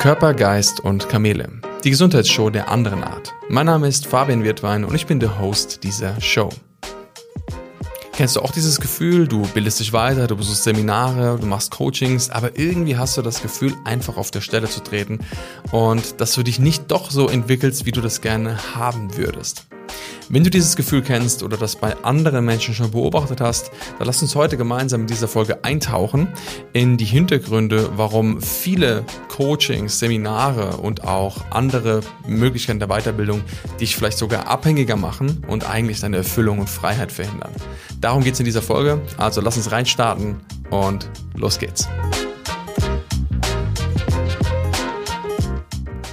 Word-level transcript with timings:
Körper, 0.00 0.32
Geist 0.32 0.80
und 0.80 1.10
Kamele. 1.10 1.60
Die 1.84 1.90
Gesundheitsshow 1.90 2.48
der 2.48 2.70
anderen 2.70 3.04
Art. 3.04 3.34
Mein 3.50 3.66
Name 3.66 3.86
ist 3.86 4.06
Fabian 4.06 4.42
Wirtwein 4.42 4.82
und 4.86 4.94
ich 4.94 5.06
bin 5.06 5.20
der 5.20 5.38
Host 5.38 5.84
dieser 5.84 6.18
Show. 6.22 6.48
Kennst 8.14 8.34
du 8.34 8.40
auch 8.40 8.50
dieses 8.50 8.80
Gefühl, 8.80 9.28
du 9.28 9.42
bildest 9.48 9.78
dich 9.78 9.92
weiter, 9.92 10.26
du 10.26 10.36
besuchst 10.36 10.64
Seminare, 10.64 11.38
du 11.38 11.46
machst 11.46 11.72
Coachings, 11.72 12.30
aber 12.30 12.58
irgendwie 12.58 12.96
hast 12.96 13.18
du 13.18 13.20
das 13.20 13.42
Gefühl, 13.42 13.74
einfach 13.84 14.16
auf 14.16 14.30
der 14.30 14.40
Stelle 14.40 14.70
zu 14.70 14.80
treten 14.82 15.18
und 15.70 16.18
dass 16.22 16.32
du 16.32 16.42
dich 16.42 16.58
nicht 16.58 16.90
doch 16.90 17.10
so 17.10 17.28
entwickelst, 17.28 17.84
wie 17.84 17.92
du 17.92 18.00
das 18.00 18.22
gerne 18.22 18.56
haben 18.74 19.18
würdest. 19.18 19.66
Wenn 20.28 20.44
du 20.44 20.50
dieses 20.50 20.76
Gefühl 20.76 21.02
kennst 21.02 21.42
oder 21.42 21.56
das 21.56 21.74
bei 21.74 21.96
anderen 22.04 22.44
Menschen 22.44 22.72
schon 22.72 22.92
beobachtet 22.92 23.40
hast, 23.40 23.72
dann 23.98 24.06
lass 24.06 24.22
uns 24.22 24.36
heute 24.36 24.56
gemeinsam 24.56 25.00
in 25.00 25.06
dieser 25.08 25.26
Folge 25.26 25.64
eintauchen 25.64 26.28
in 26.72 26.96
die 26.96 27.04
Hintergründe, 27.04 27.90
warum 27.96 28.40
viele 28.40 29.04
Coachings, 29.28 29.98
Seminare 29.98 30.76
und 30.76 31.02
auch 31.02 31.44
andere 31.50 32.02
Möglichkeiten 32.28 32.78
der 32.78 32.86
Weiterbildung 32.88 33.42
dich 33.80 33.96
vielleicht 33.96 34.18
sogar 34.18 34.46
abhängiger 34.46 34.94
machen 34.94 35.44
und 35.48 35.68
eigentlich 35.68 35.98
deine 35.98 36.18
Erfüllung 36.18 36.60
und 36.60 36.70
Freiheit 36.70 37.10
verhindern. 37.10 37.50
Darum 38.00 38.22
geht 38.22 38.34
es 38.34 38.40
in 38.40 38.46
dieser 38.46 38.62
Folge, 38.62 39.00
also 39.16 39.40
lass 39.40 39.56
uns 39.56 39.72
reinstarten 39.72 40.36
und 40.70 41.10
los 41.34 41.58
geht's. 41.58 41.88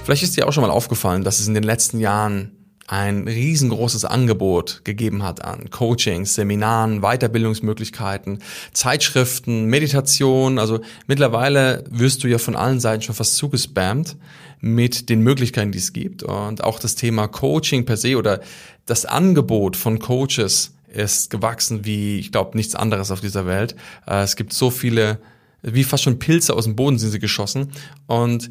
Vielleicht 0.02 0.22
ist 0.22 0.36
dir 0.36 0.48
auch 0.48 0.52
schon 0.52 0.62
mal 0.62 0.70
aufgefallen, 0.70 1.22
dass 1.22 1.38
es 1.38 1.46
in 1.46 1.54
den 1.54 1.62
letzten 1.62 2.00
Jahren 2.00 2.57
ein 2.88 3.28
riesengroßes 3.28 4.06
Angebot 4.06 4.80
gegeben 4.82 5.22
hat 5.22 5.44
an 5.44 5.68
Coachings, 5.68 6.34
Seminaren, 6.34 7.02
Weiterbildungsmöglichkeiten, 7.02 8.38
Zeitschriften, 8.72 9.66
Meditation. 9.66 10.58
Also 10.58 10.80
mittlerweile 11.06 11.84
wirst 11.90 12.24
du 12.24 12.28
ja 12.28 12.38
von 12.38 12.56
allen 12.56 12.80
Seiten 12.80 13.02
schon 13.02 13.14
fast 13.14 13.36
zugespammt 13.36 14.16
mit 14.60 15.10
den 15.10 15.20
Möglichkeiten, 15.20 15.70
die 15.70 15.78
es 15.78 15.92
gibt. 15.92 16.22
Und 16.22 16.64
auch 16.64 16.78
das 16.80 16.94
Thema 16.94 17.28
Coaching 17.28 17.84
per 17.84 17.98
se 17.98 18.16
oder 18.16 18.40
das 18.86 19.04
Angebot 19.04 19.76
von 19.76 19.98
Coaches 19.98 20.72
ist 20.90 21.28
gewachsen 21.28 21.84
wie, 21.84 22.18
ich 22.18 22.32
glaube, 22.32 22.56
nichts 22.56 22.74
anderes 22.74 23.10
auf 23.10 23.20
dieser 23.20 23.44
Welt. 23.44 23.76
Äh, 24.06 24.22
es 24.22 24.34
gibt 24.34 24.54
so 24.54 24.70
viele, 24.70 25.18
wie 25.60 25.84
fast 25.84 26.04
schon 26.04 26.18
Pilze 26.18 26.54
aus 26.54 26.64
dem 26.64 26.74
Boden 26.74 26.98
sind 26.98 27.10
sie 27.10 27.18
geschossen. 27.18 27.70
Und 28.06 28.50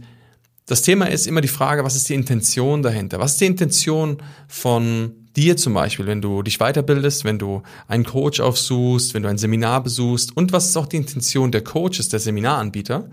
das 0.67 0.81
Thema 0.81 1.05
ist 1.05 1.27
immer 1.27 1.39
die 1.39 1.47
Frage, 1.47 1.83
was 1.85 1.95
ist 1.95 2.09
die 2.09 2.13
Intention 2.13 2.83
dahinter? 2.83 3.19
Was 3.19 3.31
ist 3.31 3.41
die 3.41 3.45
Intention 3.45 4.17
von 4.49 5.13
dir 5.37 5.55
zum 5.55 5.73
Beispiel, 5.73 6.07
wenn 6.07 6.21
du 6.21 6.41
dich 6.41 6.57
weiterbildest, 6.57 7.23
wenn 7.23 7.39
du 7.39 7.63
einen 7.87 8.03
Coach 8.03 8.41
aufsuchst, 8.41 9.13
wenn 9.13 9.23
du 9.23 9.29
ein 9.29 9.37
Seminar 9.37 9.81
besuchst 9.81 10.35
und 10.35 10.51
was 10.51 10.65
ist 10.65 10.75
auch 10.75 10.87
die 10.87 10.97
Intention 10.97 11.51
der 11.51 11.63
Coaches, 11.63 12.09
der 12.09 12.19
Seminaranbieter? 12.19 13.09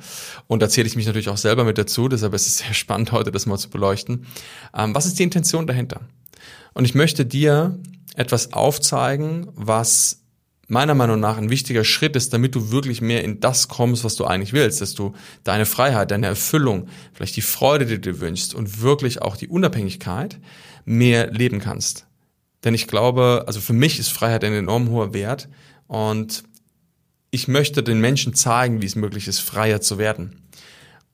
Und 0.48 0.62
da 0.62 0.68
zähle 0.68 0.88
ich 0.88 0.96
mich 0.96 1.06
natürlich 1.06 1.28
auch 1.28 1.36
selber 1.36 1.62
mit 1.62 1.78
dazu, 1.78 2.08
deshalb 2.08 2.34
ist 2.34 2.48
es 2.48 2.58
sehr 2.58 2.74
spannend, 2.74 3.12
heute 3.12 3.30
das 3.30 3.46
mal 3.46 3.58
zu 3.58 3.70
beleuchten. 3.70 4.26
Ähm, 4.76 4.92
was 4.94 5.06
ist 5.06 5.18
die 5.20 5.22
Intention 5.22 5.68
dahinter? 5.68 6.00
Und 6.72 6.86
ich 6.86 6.96
möchte 6.96 7.24
dir 7.24 7.78
etwas 8.16 8.52
aufzeigen, 8.52 9.46
was 9.54 10.23
meiner 10.68 10.94
Meinung 10.94 11.20
nach 11.20 11.36
ein 11.36 11.50
wichtiger 11.50 11.84
Schritt 11.84 12.16
ist, 12.16 12.32
damit 12.32 12.54
du 12.54 12.70
wirklich 12.70 13.00
mehr 13.00 13.24
in 13.24 13.40
das 13.40 13.68
kommst, 13.68 14.04
was 14.04 14.16
du 14.16 14.24
eigentlich 14.24 14.52
willst, 14.52 14.80
dass 14.80 14.94
du 14.94 15.14
deine 15.42 15.66
Freiheit, 15.66 16.10
deine 16.10 16.26
Erfüllung, 16.26 16.88
vielleicht 17.12 17.36
die 17.36 17.42
Freude, 17.42 17.86
die 17.86 18.00
du 18.00 18.12
dir 18.12 18.20
wünschst 18.20 18.54
und 18.54 18.80
wirklich 18.80 19.22
auch 19.22 19.36
die 19.36 19.48
Unabhängigkeit 19.48 20.38
mehr 20.84 21.30
leben 21.30 21.60
kannst. 21.60 22.06
Denn 22.64 22.74
ich 22.74 22.86
glaube, 22.86 23.44
also 23.46 23.60
für 23.60 23.72
mich 23.74 23.98
ist 23.98 24.08
Freiheit 24.08 24.44
ein 24.44 24.54
enorm 24.54 24.88
hoher 24.88 25.12
Wert 25.12 25.48
und 25.86 26.44
ich 27.30 27.48
möchte 27.48 27.82
den 27.82 28.00
Menschen 28.00 28.34
zeigen, 28.34 28.80
wie 28.80 28.86
es 28.86 28.96
möglich 28.96 29.28
ist, 29.28 29.40
freier 29.40 29.80
zu 29.80 29.98
werden. 29.98 30.40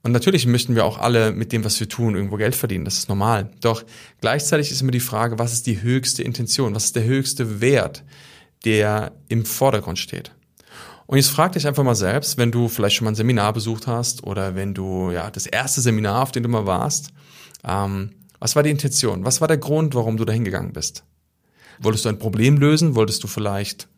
Und 0.03 0.13
natürlich 0.13 0.47
möchten 0.47 0.75
wir 0.75 0.85
auch 0.85 0.99
alle 0.99 1.33
mit 1.33 1.53
dem, 1.53 1.65
was 1.65 1.79
wir 1.79 1.89
tun, 1.89 2.15
irgendwo 2.15 2.37
Geld 2.37 2.55
verdienen. 2.55 2.85
Das 2.85 2.99
ist 2.99 3.09
normal. 3.09 3.51
Doch 3.61 3.85
gleichzeitig 4.21 4.71
ist 4.71 4.81
immer 4.81 4.93
die 4.93 5.01
Frage, 5.01 5.39
was 5.39 5.53
ist 5.53 5.67
die 5.67 5.83
höchste 5.83 6.23
Intention? 6.23 6.75
Was 6.75 6.87
ist 6.87 6.97
der 6.97 7.05
höchste 7.05 7.61
Wert? 7.61 8.03
Der 8.65 9.13
im 9.29 9.45
Vordergrund 9.45 9.99
steht. 9.99 10.33
Und 11.07 11.17
jetzt 11.17 11.31
frag 11.31 11.53
dich 11.53 11.67
einfach 11.67 11.83
mal 11.83 11.97
selbst, 11.97 12.39
wenn 12.39 12.53
du 12.53 12.69
vielleicht 12.69 12.97
schon 12.97 13.05
mal 13.05 13.11
ein 13.11 13.17
Seminar 13.17 13.53
besucht 13.53 13.87
hast 13.87 14.23
oder 14.23 14.55
wenn 14.55 14.75
du 14.75 15.11
ja 15.11 15.31
das 15.31 15.47
erste 15.47 15.81
Seminar, 15.81 16.23
auf 16.23 16.31
dem 16.31 16.45
du 16.45 16.49
mal 16.49 16.67
warst, 16.67 17.09
ähm, 17.65 18.13
was 18.39 18.55
war 18.55 18.63
die 18.63 18.71
Intention? 18.71 19.25
Was 19.25 19.41
war 19.41 19.49
der 19.49 19.59
Grund, 19.59 19.95
warum 19.95 20.17
du 20.17 20.25
da 20.25 20.33
hingegangen 20.33 20.73
bist? 20.73 21.05
Wolltest 21.81 22.05
du 22.05 22.11
ein 22.11 22.19
Problem 22.19 22.59
lösen? 22.59 22.95
Wolltest 22.95 23.25
du 23.25 23.27
vielleicht 23.27 23.89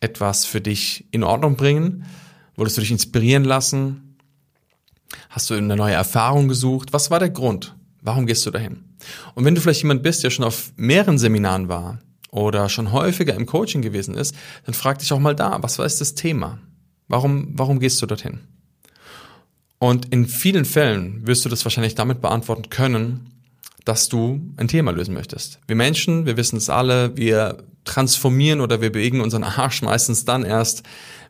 etwas 0.00 0.44
für 0.46 0.60
dich 0.60 1.06
in 1.10 1.22
Ordnung 1.22 1.56
bringen? 1.56 2.06
Wolltest 2.56 2.76
du 2.76 2.80
dich 2.80 2.92
inspirieren 2.92 3.44
lassen? 3.44 4.16
Hast 5.28 5.50
du 5.50 5.54
eine 5.54 5.76
neue 5.76 5.94
Erfahrung 5.94 6.48
gesucht? 6.48 6.92
Was 6.92 7.10
war 7.10 7.18
der 7.18 7.30
Grund? 7.30 7.76
Warum 8.00 8.26
gehst 8.26 8.46
du 8.46 8.50
dahin? 8.50 8.84
Und 9.34 9.44
wenn 9.44 9.54
du 9.54 9.60
vielleicht 9.60 9.82
jemand 9.82 10.02
bist, 10.02 10.24
der 10.24 10.30
schon 10.30 10.44
auf 10.44 10.72
mehreren 10.76 11.18
Seminaren 11.18 11.68
war, 11.68 11.98
oder 12.30 12.68
schon 12.68 12.92
häufiger 12.92 13.34
im 13.34 13.46
Coaching 13.46 13.82
gewesen 13.82 14.14
ist, 14.14 14.34
dann 14.64 14.74
frag 14.74 14.98
dich 14.98 15.12
auch 15.12 15.18
mal 15.18 15.34
da, 15.34 15.58
was 15.62 15.78
war 15.78 15.86
ist 15.86 16.00
das 16.00 16.14
Thema? 16.14 16.58
Warum, 17.08 17.50
warum 17.54 17.80
gehst 17.80 18.00
du 18.02 18.06
dorthin? 18.06 18.40
Und 19.78 20.12
in 20.12 20.26
vielen 20.26 20.64
Fällen 20.64 21.26
wirst 21.26 21.44
du 21.44 21.48
das 21.48 21.64
wahrscheinlich 21.64 21.94
damit 21.94 22.20
beantworten 22.20 22.68
können, 22.68 23.30
dass 23.84 24.08
du 24.08 24.40
ein 24.56 24.68
Thema 24.68 24.90
lösen 24.90 25.14
möchtest. 25.14 25.60
Wir 25.66 25.76
Menschen, 25.76 26.26
wir 26.26 26.36
wissen 26.36 26.56
es 26.56 26.68
alle, 26.68 27.16
wir 27.16 27.64
transformieren 27.84 28.60
oder 28.60 28.82
wir 28.82 28.92
bewegen 28.92 29.20
unseren 29.20 29.44
Arsch 29.44 29.80
meistens 29.82 30.24
dann 30.26 30.44
erst, 30.44 30.82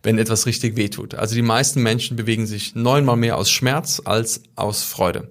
wenn 0.02 0.18
etwas 0.18 0.46
richtig 0.46 0.76
wehtut. 0.76 1.14
Also 1.14 1.34
die 1.34 1.42
meisten 1.42 1.82
Menschen 1.82 2.16
bewegen 2.16 2.46
sich 2.46 2.74
neunmal 2.74 3.16
mehr 3.16 3.36
aus 3.36 3.50
Schmerz 3.50 4.02
als 4.04 4.42
aus 4.56 4.82
Freude. 4.82 5.28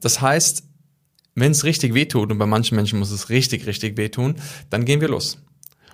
Das 0.00 0.20
heißt, 0.20 0.62
wenn 1.34 1.52
es 1.52 1.64
richtig 1.64 1.94
wehtut, 1.94 2.30
und 2.30 2.38
bei 2.38 2.46
manchen 2.46 2.76
Menschen 2.76 2.98
muss 2.98 3.10
es 3.10 3.28
richtig, 3.28 3.66
richtig 3.66 3.96
wehtun, 3.96 4.36
dann 4.68 4.84
gehen 4.84 5.00
wir 5.00 5.08
los. 5.08 5.38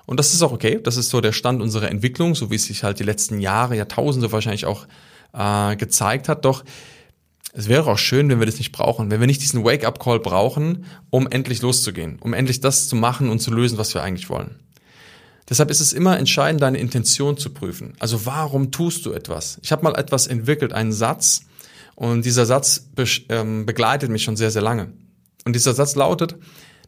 Und 0.07 0.19
das 0.21 0.35
ist 0.35 0.43
auch 0.43 0.53
okay. 0.53 0.81
Das 0.83 0.97
ist 0.97 1.11
so 1.11 1.21
der 1.21 1.33
Stand 1.33 1.61
unserer 1.61 1.91
Entwicklung, 1.91 2.35
so 2.35 2.51
wie 2.51 2.55
es 2.55 2.65
sich 2.65 2.85
halt 2.85 3.01
die 3.01 3.05
letzten 3.05 3.41
Jahre, 3.41 3.77
Jahrtausende 3.77 4.31
wahrscheinlich 4.31 4.65
auch 4.65 4.87
äh, 5.33 5.77
gezeigt 5.77 6.29
hat. 6.29 6.45
Doch 6.45 6.65
es 7.53 7.69
wäre 7.69 7.91
auch 7.91 7.99
schön, 7.99 8.29
wenn 8.29 8.39
wir 8.39 8.47
das 8.47 8.59
nicht 8.59 8.73
brauchen, 8.73 9.11
wenn 9.11 9.21
wir 9.21 9.27
nicht 9.27 9.43
diesen 9.43 9.65
Wake-up-Call 9.65 10.21
brauchen, 10.21 10.85
um 11.11 11.27
endlich 11.27 11.63
loszugehen, 11.63 12.19
um 12.21 12.35
endlich 12.35 12.61
das 12.61 12.87
zu 12.87 12.97
machen 12.97 13.31
und 13.31 13.41
zu 13.41 13.51
lösen, 13.51 13.79
was 13.79 13.95
wir 13.95 14.03
eigentlich 14.03 14.29
wollen. 14.29 14.57
Deshalb 15.49 15.71
ist 15.71 15.81
es 15.81 15.93
immer 15.93 16.19
entscheidend, 16.19 16.63
deine 16.63 16.79
Intention 16.79 17.37
zu 17.37 17.51
prüfen. 17.51 17.95
Also 17.99 18.27
warum 18.27 18.73
tust 18.73 19.07
du 19.07 19.13
etwas? 19.13 19.59
Ich 19.63 19.73
habe 19.73 19.85
mal 19.85 19.95
etwas 19.95 20.27
entwickelt, 20.27 20.73
einen 20.73 20.93
Satz, 20.93 21.43
und 21.97 22.27
dieser 22.27 22.45
Satz 22.45 22.79
be 22.95 23.07
ähm, 23.31 23.65
begleitet 23.67 24.11
mich 24.11 24.23
schon 24.23 24.37
sehr, 24.37 24.51
sehr 24.51 24.63
lange. 24.63 24.93
Und 25.47 25.55
dieser 25.55 25.75
Satz 25.75 25.95
lautet, 25.95 26.35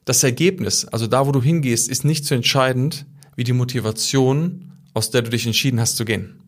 das 0.05 0.25
Ergebnis, 0.25 0.85
also 0.85 1.07
da, 1.07 1.27
wo 1.29 1.33
du 1.33 1.41
hingehst, 1.41 1.89
ist 1.89 2.05
nicht 2.05 2.25
so 2.25 2.35
entscheidend 2.35 3.07
wie 3.37 3.45
die 3.45 3.53
Motivation, 3.53 4.73
aus 4.95 5.11
der 5.13 5.23
du 5.23 5.31
dich 5.31 5.47
entschieden 5.47 5.79
hast 5.79 5.97
zu 5.97 6.05
gehen. 6.05 6.43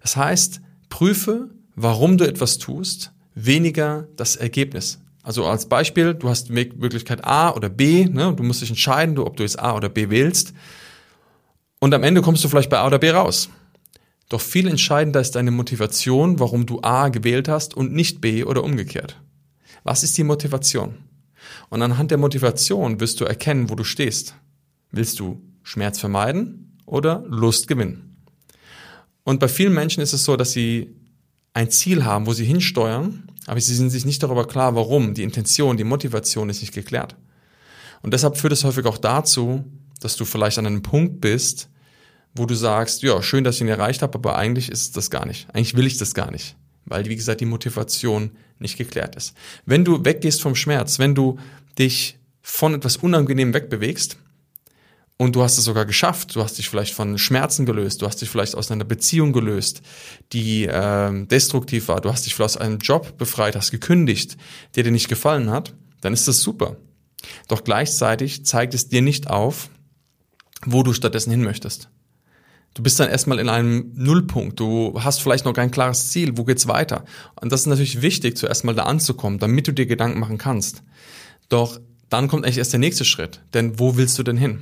Das 0.00 0.16
heißt, 0.16 0.60
prüfe, 0.88 1.50
warum 1.74 2.18
du 2.18 2.24
etwas 2.24 2.58
tust, 2.58 3.10
weniger 3.34 4.06
das 4.16 4.36
Ergebnis. 4.36 5.00
Also 5.24 5.44
als 5.44 5.68
Beispiel, 5.68 6.14
du 6.14 6.28
hast 6.28 6.50
Möglichkeit 6.50 7.24
A 7.24 7.50
oder 7.50 7.68
B, 7.68 8.04
ne, 8.04 8.32
du 8.36 8.44
musst 8.44 8.62
dich 8.62 8.70
entscheiden, 8.70 9.18
ob 9.18 9.36
du 9.36 9.42
jetzt 9.42 9.58
A 9.58 9.74
oder 9.74 9.88
B 9.88 10.08
wählst. 10.08 10.52
Und 11.80 11.94
am 11.94 12.04
Ende 12.04 12.22
kommst 12.22 12.44
du 12.44 12.48
vielleicht 12.48 12.70
bei 12.70 12.78
A 12.78 12.86
oder 12.86 13.00
B 13.00 13.10
raus. 13.10 13.48
Doch 14.28 14.40
viel 14.40 14.68
entscheidender 14.68 15.20
ist 15.20 15.32
deine 15.32 15.50
Motivation, 15.50 16.38
warum 16.38 16.64
du 16.64 16.80
A 16.82 17.08
gewählt 17.08 17.48
hast 17.48 17.74
und 17.74 17.92
nicht 17.92 18.20
B 18.20 18.44
oder 18.44 18.62
umgekehrt. 18.62 19.16
Was 19.84 20.02
ist 20.02 20.16
die 20.16 20.24
Motivation? 20.24 20.94
Und 21.68 21.82
anhand 21.82 22.10
der 22.10 22.18
Motivation 22.18 23.00
wirst 23.00 23.20
du 23.20 23.24
erkennen, 23.24 23.70
wo 23.70 23.74
du 23.74 23.84
stehst. 23.84 24.34
Willst 24.90 25.18
du 25.18 25.42
Schmerz 25.62 25.98
vermeiden 25.98 26.78
oder 26.86 27.24
Lust 27.28 27.66
gewinnen? 27.66 28.16
Und 29.24 29.40
bei 29.40 29.48
vielen 29.48 29.74
Menschen 29.74 30.02
ist 30.02 30.12
es 30.12 30.24
so, 30.24 30.36
dass 30.36 30.52
sie 30.52 30.94
ein 31.54 31.70
Ziel 31.70 32.04
haben, 32.04 32.26
wo 32.26 32.32
sie 32.32 32.44
hinsteuern, 32.44 33.24
aber 33.46 33.60
sie 33.60 33.74
sind 33.74 33.90
sich 33.90 34.04
nicht 34.04 34.22
darüber 34.22 34.46
klar, 34.46 34.74
warum. 34.74 35.14
Die 35.14 35.22
Intention, 35.22 35.76
die 35.76 35.84
Motivation 35.84 36.48
ist 36.48 36.60
nicht 36.60 36.74
geklärt. 36.74 37.16
Und 38.02 38.12
deshalb 38.14 38.36
führt 38.36 38.52
es 38.52 38.64
häufig 38.64 38.84
auch 38.86 38.98
dazu, 38.98 39.64
dass 40.00 40.16
du 40.16 40.24
vielleicht 40.24 40.58
an 40.58 40.66
einem 40.66 40.82
Punkt 40.82 41.20
bist, 41.20 41.68
wo 42.34 42.46
du 42.46 42.54
sagst, 42.54 43.02
ja, 43.02 43.22
schön, 43.22 43.44
dass 43.44 43.56
ich 43.56 43.60
ihn 43.60 43.68
erreicht 43.68 44.02
habe, 44.02 44.14
aber 44.14 44.36
eigentlich 44.36 44.70
ist 44.70 44.96
das 44.96 45.10
gar 45.10 45.26
nicht. 45.26 45.48
Eigentlich 45.52 45.76
will 45.76 45.86
ich 45.86 45.98
das 45.98 46.14
gar 46.14 46.30
nicht 46.30 46.56
weil, 46.92 47.06
wie 47.06 47.16
gesagt, 47.16 47.40
die 47.40 47.46
Motivation 47.46 48.30
nicht 48.58 48.78
geklärt 48.78 49.16
ist. 49.16 49.34
Wenn 49.66 49.84
du 49.84 50.04
weggehst 50.04 50.40
vom 50.40 50.54
Schmerz, 50.54 50.98
wenn 50.98 51.14
du 51.14 51.38
dich 51.78 52.18
von 52.42 52.74
etwas 52.74 52.98
Unangenehm 52.98 53.52
wegbewegst, 53.52 54.18
und 55.22 55.36
du 55.36 55.42
hast 55.44 55.56
es 55.56 55.66
sogar 55.66 55.84
geschafft. 55.86 56.34
Du 56.34 56.42
hast 56.42 56.58
dich 56.58 56.68
vielleicht 56.68 56.94
von 56.94 57.16
Schmerzen 57.16 57.64
gelöst. 57.64 58.02
Du 58.02 58.06
hast 58.06 58.20
dich 58.20 58.28
vielleicht 58.28 58.56
aus 58.56 58.72
einer 58.72 58.84
Beziehung 58.84 59.32
gelöst, 59.32 59.80
die 60.32 60.64
äh, 60.64 61.26
destruktiv 61.26 61.86
war. 61.86 62.00
Du 62.00 62.10
hast 62.10 62.26
dich 62.26 62.34
vielleicht 62.34 62.56
aus 62.56 62.60
einem 62.60 62.78
Job 62.78 63.18
befreit, 63.18 63.54
hast 63.54 63.70
gekündigt, 63.70 64.36
der 64.74 64.82
dir 64.82 64.90
nicht 64.90 65.08
gefallen 65.08 65.48
hat. 65.48 65.74
Dann 66.00 66.12
ist 66.12 66.26
das 66.26 66.40
super. 66.40 66.76
Doch 67.46 67.62
gleichzeitig 67.62 68.44
zeigt 68.44 68.74
es 68.74 68.88
dir 68.88 69.00
nicht 69.00 69.30
auf, 69.30 69.70
wo 70.66 70.82
du 70.82 70.92
stattdessen 70.92 71.30
hin 71.30 71.42
möchtest. 71.42 71.88
Du 72.74 72.82
bist 72.82 72.98
dann 72.98 73.10
erstmal 73.10 73.38
in 73.38 73.48
einem 73.48 73.92
Nullpunkt. 73.94 74.58
Du 74.58 74.98
hast 74.98 75.20
vielleicht 75.20 75.44
noch 75.44 75.52
kein 75.52 75.70
klares 75.70 76.10
Ziel. 76.10 76.38
Wo 76.38 76.44
geht's 76.44 76.68
weiter? 76.68 77.04
Und 77.40 77.52
das 77.52 77.62
ist 77.62 77.66
natürlich 77.66 78.00
wichtig, 78.00 78.38
zuerst 78.38 78.64
mal 78.64 78.74
da 78.74 78.84
anzukommen, 78.84 79.38
damit 79.38 79.68
du 79.68 79.72
dir 79.72 79.86
Gedanken 79.86 80.20
machen 80.20 80.38
kannst. 80.38 80.82
Doch 81.48 81.80
dann 82.08 82.28
kommt 82.28 82.44
eigentlich 82.44 82.58
erst 82.58 82.72
der 82.72 82.80
nächste 82.80 83.04
Schritt. 83.04 83.40
Denn 83.52 83.78
wo 83.78 83.96
willst 83.96 84.18
du 84.18 84.22
denn 84.22 84.36
hin? 84.38 84.60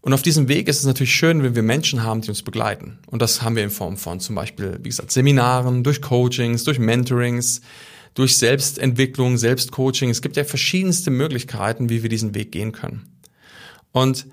Und 0.00 0.12
auf 0.12 0.22
diesem 0.22 0.46
Weg 0.46 0.68
ist 0.68 0.78
es 0.78 0.84
natürlich 0.84 1.16
schön, 1.16 1.42
wenn 1.42 1.56
wir 1.56 1.64
Menschen 1.64 2.04
haben, 2.04 2.20
die 2.20 2.28
uns 2.28 2.42
begleiten. 2.42 2.98
Und 3.08 3.22
das 3.22 3.42
haben 3.42 3.56
wir 3.56 3.64
in 3.64 3.70
Form 3.70 3.96
von 3.96 4.20
zum 4.20 4.36
Beispiel, 4.36 4.78
wie 4.82 4.88
gesagt, 4.88 5.10
Seminaren, 5.10 5.82
durch 5.82 6.00
Coachings, 6.00 6.62
durch 6.62 6.78
Mentorings, 6.78 7.60
durch 8.14 8.38
Selbstentwicklung, 8.38 9.36
Selbstcoaching. 9.36 10.10
Es 10.10 10.22
gibt 10.22 10.36
ja 10.36 10.44
verschiedenste 10.44 11.10
Möglichkeiten, 11.10 11.88
wie 11.88 12.04
wir 12.04 12.08
diesen 12.08 12.36
Weg 12.36 12.52
gehen 12.52 12.70
können. 12.70 13.18
Und 13.90 14.26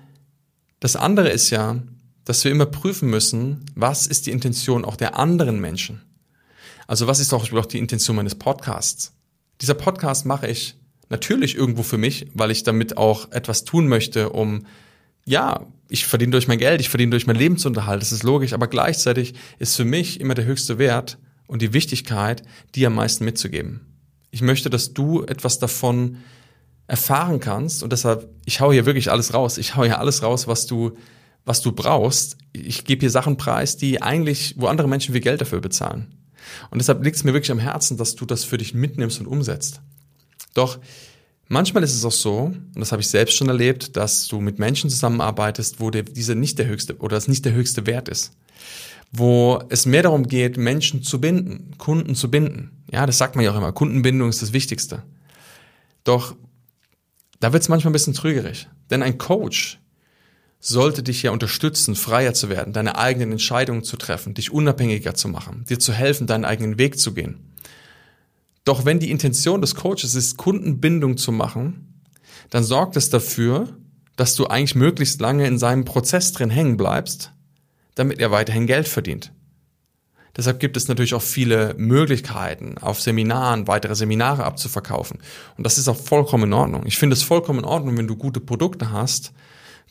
das 0.78 0.94
andere 0.94 1.30
ist 1.30 1.50
ja, 1.50 1.82
dass 2.24 2.44
wir 2.44 2.50
immer 2.50 2.66
prüfen 2.66 3.10
müssen, 3.10 3.64
was 3.74 4.06
ist 4.06 4.26
die 4.26 4.30
Intention 4.30 4.84
auch 4.84 4.96
der 4.96 5.18
anderen 5.18 5.60
Menschen. 5.60 6.02
Also 6.86 7.06
was 7.06 7.20
ist 7.20 7.32
auch 7.32 7.66
die 7.66 7.78
Intention 7.78 8.16
meines 8.16 8.34
Podcasts? 8.34 9.12
Dieser 9.60 9.74
Podcast 9.74 10.26
mache 10.26 10.48
ich 10.48 10.76
natürlich 11.08 11.54
irgendwo 11.54 11.82
für 11.82 11.98
mich, 11.98 12.26
weil 12.34 12.50
ich 12.50 12.62
damit 12.62 12.96
auch 12.96 13.30
etwas 13.32 13.64
tun 13.64 13.88
möchte, 13.88 14.30
um 14.30 14.66
ja, 15.26 15.66
ich 15.88 16.06
verdiene 16.06 16.32
durch 16.32 16.48
mein 16.48 16.58
Geld, 16.58 16.80
ich 16.80 16.90
verdiene 16.90 17.10
durch 17.10 17.26
mein 17.26 17.36
Lebensunterhalt, 17.36 18.02
das 18.02 18.12
ist 18.12 18.24
logisch, 18.24 18.52
aber 18.52 18.66
gleichzeitig 18.66 19.34
ist 19.58 19.76
für 19.76 19.84
mich 19.84 20.20
immer 20.20 20.34
der 20.34 20.44
höchste 20.44 20.78
Wert 20.78 21.18
und 21.46 21.62
die 21.62 21.72
Wichtigkeit, 21.72 22.42
dir 22.74 22.88
am 22.88 22.94
meisten 22.94 23.24
mitzugeben. 23.24 23.80
Ich 24.30 24.42
möchte, 24.42 24.68
dass 24.68 24.92
du 24.92 25.22
etwas 25.24 25.58
davon 25.58 26.18
erfahren 26.86 27.40
kannst 27.40 27.82
und 27.82 27.92
deshalb, 27.92 28.28
ich 28.44 28.60
hau 28.60 28.72
hier 28.72 28.86
wirklich 28.86 29.10
alles 29.10 29.32
raus. 29.32 29.56
Ich 29.56 29.76
hau 29.76 29.84
hier 29.84 29.98
alles 29.98 30.22
raus, 30.22 30.46
was 30.46 30.66
du, 30.66 30.96
was 31.44 31.60
du 31.60 31.72
brauchst. 31.72 32.36
Ich 32.52 32.84
gebe 32.84 33.00
hier 33.00 33.10
Sachen 33.10 33.36
preis, 33.36 33.76
die 33.76 34.02
eigentlich, 34.02 34.54
wo 34.56 34.66
andere 34.66 34.88
Menschen 34.88 35.12
viel 35.12 35.20
Geld 35.20 35.40
dafür 35.40 35.60
bezahlen. 35.60 36.14
Und 36.70 36.78
deshalb 36.78 37.02
liegt 37.04 37.16
es 37.16 37.24
mir 37.24 37.32
wirklich 37.32 37.52
am 37.52 37.58
Herzen, 37.58 37.96
dass 37.96 38.14
du 38.14 38.26
das 38.26 38.44
für 38.44 38.58
dich 38.58 38.74
mitnimmst 38.74 39.20
und 39.20 39.26
umsetzt. 39.26 39.80
Doch 40.54 40.78
Manchmal 41.48 41.82
ist 41.82 41.94
es 41.94 42.04
auch 42.04 42.12
so, 42.12 42.38
und 42.46 42.76
das 42.76 42.92
habe 42.92 43.02
ich 43.02 43.08
selbst 43.08 43.36
schon 43.36 43.48
erlebt, 43.48 43.96
dass 43.96 44.26
du 44.28 44.40
mit 44.40 44.58
Menschen 44.58 44.88
zusammenarbeitest, 44.88 45.78
wo 45.78 45.90
der, 45.90 46.02
dieser 46.02 46.34
nicht 46.34 46.58
der 46.58 46.66
höchste 46.66 46.96
oder 46.98 47.16
das 47.16 47.28
nicht 47.28 47.44
der 47.44 47.52
höchste 47.52 47.86
Wert 47.86 48.08
ist. 48.08 48.32
Wo 49.12 49.62
es 49.68 49.84
mehr 49.84 50.02
darum 50.02 50.26
geht, 50.26 50.56
Menschen 50.56 51.02
zu 51.02 51.20
binden, 51.20 51.76
Kunden 51.76 52.14
zu 52.14 52.30
binden. 52.30 52.82
Ja, 52.90 53.04
das 53.04 53.18
sagt 53.18 53.36
man 53.36 53.44
ja 53.44 53.52
auch 53.52 53.56
immer. 53.56 53.72
Kundenbindung 53.72 54.30
ist 54.30 54.42
das 54.42 54.52
Wichtigste. 54.52 55.02
Doch 56.02 56.34
da 57.40 57.52
wird 57.52 57.62
es 57.62 57.68
manchmal 57.68 57.90
ein 57.90 57.92
bisschen 57.92 58.14
trügerig. 58.14 58.66
Denn 58.90 59.02
ein 59.02 59.18
Coach 59.18 59.78
sollte 60.66 61.02
dich 61.02 61.22
ja 61.22 61.30
unterstützen, 61.30 61.94
freier 61.94 62.32
zu 62.32 62.48
werden, 62.48 62.72
deine 62.72 62.96
eigenen 62.96 63.32
Entscheidungen 63.32 63.84
zu 63.84 63.98
treffen, 63.98 64.32
dich 64.32 64.50
unabhängiger 64.50 65.14
zu 65.14 65.28
machen, 65.28 65.64
dir 65.68 65.78
zu 65.78 65.92
helfen, 65.92 66.26
deinen 66.26 66.46
eigenen 66.46 66.78
Weg 66.78 66.98
zu 66.98 67.12
gehen. 67.12 67.52
Doch 68.64 68.86
wenn 68.86 68.98
die 68.98 69.10
Intention 69.10 69.60
des 69.60 69.74
Coaches 69.74 70.14
ist, 70.14 70.38
Kundenbindung 70.38 71.18
zu 71.18 71.32
machen, 71.32 72.02
dann 72.48 72.64
sorgt 72.64 72.96
es 72.96 73.10
dafür, 73.10 73.76
dass 74.16 74.36
du 74.36 74.46
eigentlich 74.46 74.74
möglichst 74.74 75.20
lange 75.20 75.46
in 75.46 75.58
seinem 75.58 75.84
Prozess 75.84 76.32
drin 76.32 76.48
hängen 76.48 76.78
bleibst, 76.78 77.32
damit 77.94 78.18
er 78.18 78.30
weiterhin 78.30 78.66
Geld 78.66 78.88
verdient. 78.88 79.32
Deshalb 80.34 80.60
gibt 80.60 80.78
es 80.78 80.88
natürlich 80.88 81.12
auch 81.12 81.22
viele 81.22 81.74
Möglichkeiten, 81.76 82.78
auf 82.78 83.02
Seminaren 83.02 83.68
weitere 83.68 83.94
Seminare 83.94 84.44
abzuverkaufen. 84.44 85.18
Und 85.58 85.66
das 85.66 85.76
ist 85.76 85.88
auch 85.88 85.98
vollkommen 85.98 86.44
in 86.44 86.52
Ordnung. 86.54 86.86
Ich 86.86 86.96
finde 86.96 87.14
es 87.14 87.22
vollkommen 87.22 87.58
in 87.58 87.64
Ordnung, 87.66 87.98
wenn 87.98 88.08
du 88.08 88.16
gute 88.16 88.40
Produkte 88.40 88.90
hast, 88.90 89.32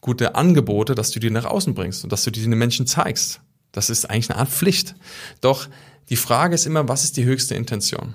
gute 0.04 0.36
Angebote, 0.36 0.96
dass 0.96 1.12
du 1.12 1.20
die 1.20 1.32
nach 1.32 1.46
außen 1.46 1.74
bringst 1.74 2.04
und 2.04 2.12
dass 2.12 2.26
du 2.26 2.30
die 2.30 2.42
den 2.42 2.58
Menschen 2.58 2.86
zeigst. 2.86 3.42
Das 3.72 3.90
ist 3.90 4.10
eigentlich 4.10 4.30
eine 4.30 4.40
Art 4.40 4.50
Pflicht. 4.50 4.96
Doch 5.42 5.68
die 6.10 6.18
Frage 6.18 6.54
ist 6.54 6.68
immer, 6.68 6.90
was 6.90 7.06
ist 7.06 7.16
die 7.16 7.24
höchste 7.24 7.56
Intention? 7.56 8.14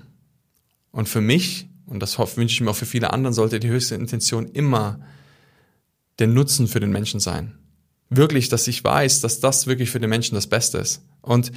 Und 0.93 1.09
für 1.09 1.23
mich, 1.23 1.67
und 1.87 2.01
das 2.01 2.19
wünsche 2.19 2.55
ich 2.55 2.61
mir 2.61 2.71
auch 2.71 2.77
für 2.77 2.87
viele 2.87 3.13
anderen, 3.13 3.33
sollte 3.33 3.59
die 3.59 3.69
höchste 3.69 3.95
Intention 3.95 4.47
immer 4.49 5.01
der 6.19 6.27
Nutzen 6.27 6.69
für 6.69 6.79
den 6.79 6.91
Menschen 6.91 7.21
sein. 7.21 7.59
Wirklich, 8.11 8.51
dass 8.51 8.69
ich 8.69 8.85
weiß, 8.85 9.23
dass 9.23 9.41
das 9.41 9.67
wirklich 9.67 9.91
für 9.91 9.99
den 9.99 10.11
Menschen 10.11 10.35
das 10.35 10.47
Beste 10.47 10.79
ist. 10.79 11.03
Und 11.23 11.53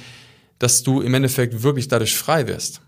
dass 0.58 0.82
du 0.82 1.02
im 1.02 1.12
Endeffekt 1.12 1.62
wirklich 1.62 1.88
dadurch 1.88 2.16
frei 2.16 2.46
wirst. 2.46 2.80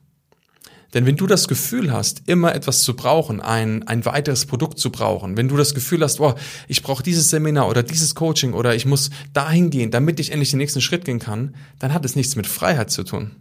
Denn 0.94 1.06
wenn 1.06 1.16
du 1.16 1.26
das 1.26 1.48
Gefühl 1.48 1.92
hast, 1.92 2.22
immer 2.26 2.54
etwas 2.54 2.82
zu 2.82 2.94
brauchen, 2.94 3.40
ein, 3.40 3.86
ein 3.88 4.04
weiteres 4.04 4.46
Produkt 4.46 4.78
zu 4.78 4.90
brauchen, 4.90 5.36
wenn 5.36 5.48
du 5.48 5.56
das 5.56 5.74
Gefühl 5.74 6.02
hast, 6.02 6.20
oh, 6.20 6.34
ich 6.68 6.82
brauche 6.82 7.02
dieses 7.02 7.30
Seminar 7.30 7.68
oder 7.68 7.82
dieses 7.82 8.14
Coaching 8.14 8.52
oder 8.52 8.76
ich 8.76 8.86
muss 8.86 9.10
dahin 9.32 9.70
gehen, 9.70 9.90
damit 9.90 10.20
ich 10.20 10.30
endlich 10.30 10.50
den 10.50 10.58
nächsten 10.58 10.80
Schritt 10.80 11.04
gehen 11.04 11.18
kann, 11.18 11.56
dann 11.80 11.92
hat 11.92 12.04
es 12.04 12.14
nichts 12.14 12.36
mit 12.36 12.46
Freiheit 12.46 12.90
zu 12.90 13.02
tun. 13.02 13.32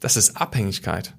Das 0.00 0.16
ist 0.16 0.36
Abhängigkeit. 0.36 1.14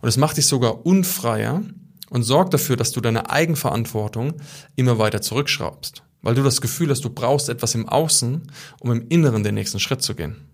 Und 0.00 0.08
es 0.08 0.16
macht 0.16 0.38
dich 0.38 0.46
sogar 0.46 0.86
unfreier 0.86 1.62
und 2.08 2.22
sorgt 2.22 2.54
dafür, 2.54 2.76
dass 2.76 2.92
du 2.92 3.00
deine 3.00 3.30
Eigenverantwortung 3.30 4.34
immer 4.74 4.98
weiter 4.98 5.20
zurückschraubst. 5.20 6.02
Weil 6.22 6.34
du 6.34 6.42
das 6.42 6.60
Gefühl 6.60 6.90
hast, 6.90 7.04
du 7.04 7.10
brauchst 7.10 7.48
etwas 7.48 7.74
im 7.74 7.88
Außen, 7.88 8.50
um 8.80 8.92
im 8.92 9.08
Inneren 9.08 9.42
den 9.42 9.54
nächsten 9.54 9.80
Schritt 9.80 10.02
zu 10.02 10.14
gehen. 10.14 10.49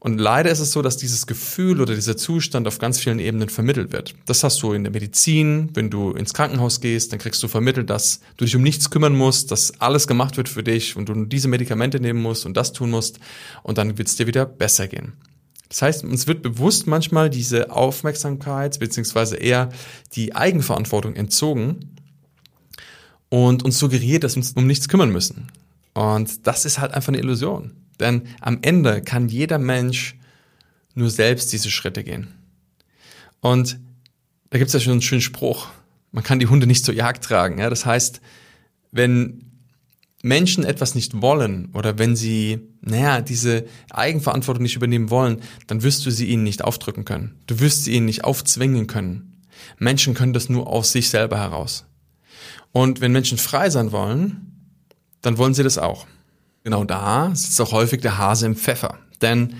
Und 0.00 0.18
leider 0.18 0.50
ist 0.50 0.60
es 0.60 0.70
so, 0.70 0.80
dass 0.80 0.96
dieses 0.96 1.26
Gefühl 1.26 1.80
oder 1.80 1.94
dieser 1.94 2.16
Zustand 2.16 2.68
auf 2.68 2.78
ganz 2.78 3.00
vielen 3.00 3.18
Ebenen 3.18 3.48
vermittelt 3.48 3.92
wird. 3.92 4.14
Das 4.26 4.44
hast 4.44 4.62
du 4.62 4.72
in 4.72 4.84
der 4.84 4.92
Medizin, 4.92 5.70
wenn 5.74 5.90
du 5.90 6.12
ins 6.12 6.34
Krankenhaus 6.34 6.80
gehst, 6.80 7.12
dann 7.12 7.18
kriegst 7.18 7.42
du 7.42 7.48
vermittelt, 7.48 7.90
dass 7.90 8.20
du 8.36 8.44
dich 8.44 8.54
um 8.54 8.62
nichts 8.62 8.90
kümmern 8.90 9.16
musst, 9.16 9.50
dass 9.50 9.80
alles 9.80 10.06
gemacht 10.06 10.36
wird 10.36 10.48
für 10.48 10.62
dich 10.62 10.96
und 10.96 11.08
du 11.08 11.24
diese 11.24 11.48
Medikamente 11.48 11.98
nehmen 11.98 12.22
musst 12.22 12.46
und 12.46 12.56
das 12.56 12.72
tun 12.72 12.90
musst 12.90 13.18
und 13.64 13.78
dann 13.78 13.98
wird 13.98 14.06
es 14.06 14.16
dir 14.16 14.28
wieder 14.28 14.46
besser 14.46 14.86
gehen. 14.86 15.14
Das 15.68 15.82
heißt, 15.82 16.04
uns 16.04 16.26
wird 16.26 16.42
bewusst 16.42 16.86
manchmal 16.86 17.28
diese 17.28 17.70
Aufmerksamkeit 17.70 18.78
beziehungsweise 18.78 19.36
eher 19.36 19.68
die 20.14 20.34
Eigenverantwortung 20.34 21.14
entzogen 21.16 21.96
und 23.28 23.64
uns 23.64 23.78
suggeriert, 23.78 24.24
dass 24.24 24.36
wir 24.36 24.42
uns 24.42 24.52
um 24.52 24.66
nichts 24.66 24.88
kümmern 24.88 25.10
müssen. 25.10 25.48
Und 25.92 26.46
das 26.46 26.64
ist 26.64 26.78
halt 26.78 26.94
einfach 26.94 27.08
eine 27.08 27.18
Illusion. 27.18 27.72
Denn 28.00 28.22
am 28.40 28.58
Ende 28.62 29.02
kann 29.02 29.28
jeder 29.28 29.58
Mensch 29.58 30.16
nur 30.94 31.10
selbst 31.10 31.52
diese 31.52 31.70
Schritte 31.70 32.04
gehen. 32.04 32.28
Und 33.40 33.78
da 34.50 34.58
gibt 34.58 34.68
es 34.68 34.74
ja 34.74 34.80
schon 34.80 34.92
einen 34.92 35.02
schönen 35.02 35.20
Spruch. 35.20 35.68
Man 36.10 36.24
kann 36.24 36.38
die 36.38 36.46
Hunde 36.46 36.66
nicht 36.66 36.84
zur 36.84 36.94
Jagd 36.94 37.24
tragen. 37.24 37.58
Ja? 37.58 37.70
Das 37.70 37.86
heißt, 37.86 38.20
wenn 38.90 39.44
Menschen 40.22 40.64
etwas 40.64 40.94
nicht 40.94 41.20
wollen 41.22 41.70
oder 41.74 41.98
wenn 41.98 42.16
sie, 42.16 42.60
naja, 42.80 43.20
diese 43.20 43.66
Eigenverantwortung 43.90 44.62
nicht 44.62 44.74
übernehmen 44.74 45.10
wollen, 45.10 45.42
dann 45.66 45.82
wirst 45.82 46.04
du 46.04 46.10
sie 46.10 46.26
ihnen 46.26 46.42
nicht 46.42 46.64
aufdrücken 46.64 47.04
können. 47.04 47.36
Du 47.46 47.60
wirst 47.60 47.84
sie 47.84 47.92
ihnen 47.92 48.06
nicht 48.06 48.24
aufzwingen 48.24 48.86
können. 48.86 49.44
Menschen 49.78 50.14
können 50.14 50.32
das 50.32 50.48
nur 50.48 50.66
aus 50.66 50.92
sich 50.92 51.10
selber 51.10 51.38
heraus. 51.38 51.84
Und 52.72 53.00
wenn 53.00 53.12
Menschen 53.12 53.38
frei 53.38 53.70
sein 53.70 53.92
wollen, 53.92 54.72
dann 55.22 55.38
wollen 55.38 55.54
sie 55.54 55.62
das 55.62 55.78
auch. 55.78 56.06
Genau 56.64 56.84
da 56.84 57.30
sitzt 57.34 57.60
auch 57.60 57.72
häufig 57.72 58.00
der 58.00 58.18
Hase 58.18 58.46
im 58.46 58.56
Pfeffer. 58.56 58.98
Denn 59.22 59.54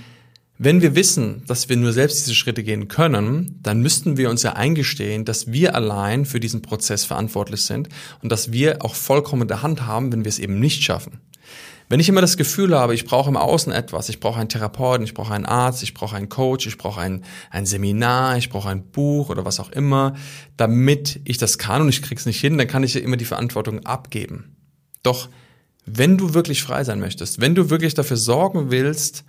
wenn 0.60 0.82
wir 0.82 0.96
wissen, 0.96 1.44
dass 1.46 1.68
wir 1.68 1.76
nur 1.76 1.92
selbst 1.92 2.26
diese 2.26 2.34
Schritte 2.34 2.64
gehen 2.64 2.88
können, 2.88 3.60
dann 3.62 3.80
müssten 3.80 4.16
wir 4.16 4.28
uns 4.28 4.42
ja 4.42 4.54
eingestehen, 4.54 5.24
dass 5.24 5.52
wir 5.52 5.76
allein 5.76 6.26
für 6.26 6.40
diesen 6.40 6.62
Prozess 6.62 7.04
verantwortlich 7.04 7.62
sind 7.62 7.88
und 8.22 8.32
dass 8.32 8.50
wir 8.50 8.84
auch 8.84 8.96
vollkommen 8.96 9.42
in 9.42 9.48
der 9.48 9.62
Hand 9.62 9.86
haben, 9.86 10.10
wenn 10.10 10.24
wir 10.24 10.30
es 10.30 10.40
eben 10.40 10.58
nicht 10.58 10.82
schaffen. 10.82 11.20
Wenn 11.88 12.00
ich 12.00 12.08
immer 12.08 12.20
das 12.20 12.36
Gefühl 12.36 12.76
habe, 12.76 12.92
ich 12.92 13.04
brauche 13.04 13.30
im 13.30 13.36
Außen 13.36 13.72
etwas, 13.72 14.08
ich 14.08 14.18
brauche 14.18 14.40
einen 14.40 14.50
Therapeuten, 14.50 15.04
ich 15.04 15.14
brauche 15.14 15.32
einen 15.32 15.46
Arzt, 15.46 15.82
ich 15.84 15.94
brauche 15.94 16.16
einen 16.16 16.28
Coach, 16.28 16.66
ich 16.66 16.76
brauche 16.76 17.00
ein, 17.00 17.24
ein 17.50 17.64
Seminar, 17.64 18.36
ich 18.36 18.50
brauche 18.50 18.68
ein 18.68 18.90
Buch 18.90 19.30
oder 19.30 19.44
was 19.44 19.60
auch 19.60 19.70
immer, 19.70 20.14
damit 20.56 21.20
ich 21.24 21.38
das 21.38 21.56
kann 21.56 21.82
und 21.82 21.88
ich 21.88 22.02
krieg's 22.02 22.26
nicht 22.26 22.40
hin, 22.40 22.58
dann 22.58 22.66
kann 22.66 22.82
ich 22.82 22.94
ja 22.94 23.00
immer 23.00 23.16
die 23.16 23.24
Verantwortung 23.24 23.86
abgeben. 23.86 24.56
Doch 25.02 25.28
wenn 25.96 26.18
du 26.18 26.34
wirklich 26.34 26.62
frei 26.62 26.84
sein 26.84 27.00
möchtest, 27.00 27.40
wenn 27.40 27.54
du 27.54 27.70
wirklich 27.70 27.94
dafür 27.94 28.16
sorgen 28.16 28.70
willst, 28.70 29.24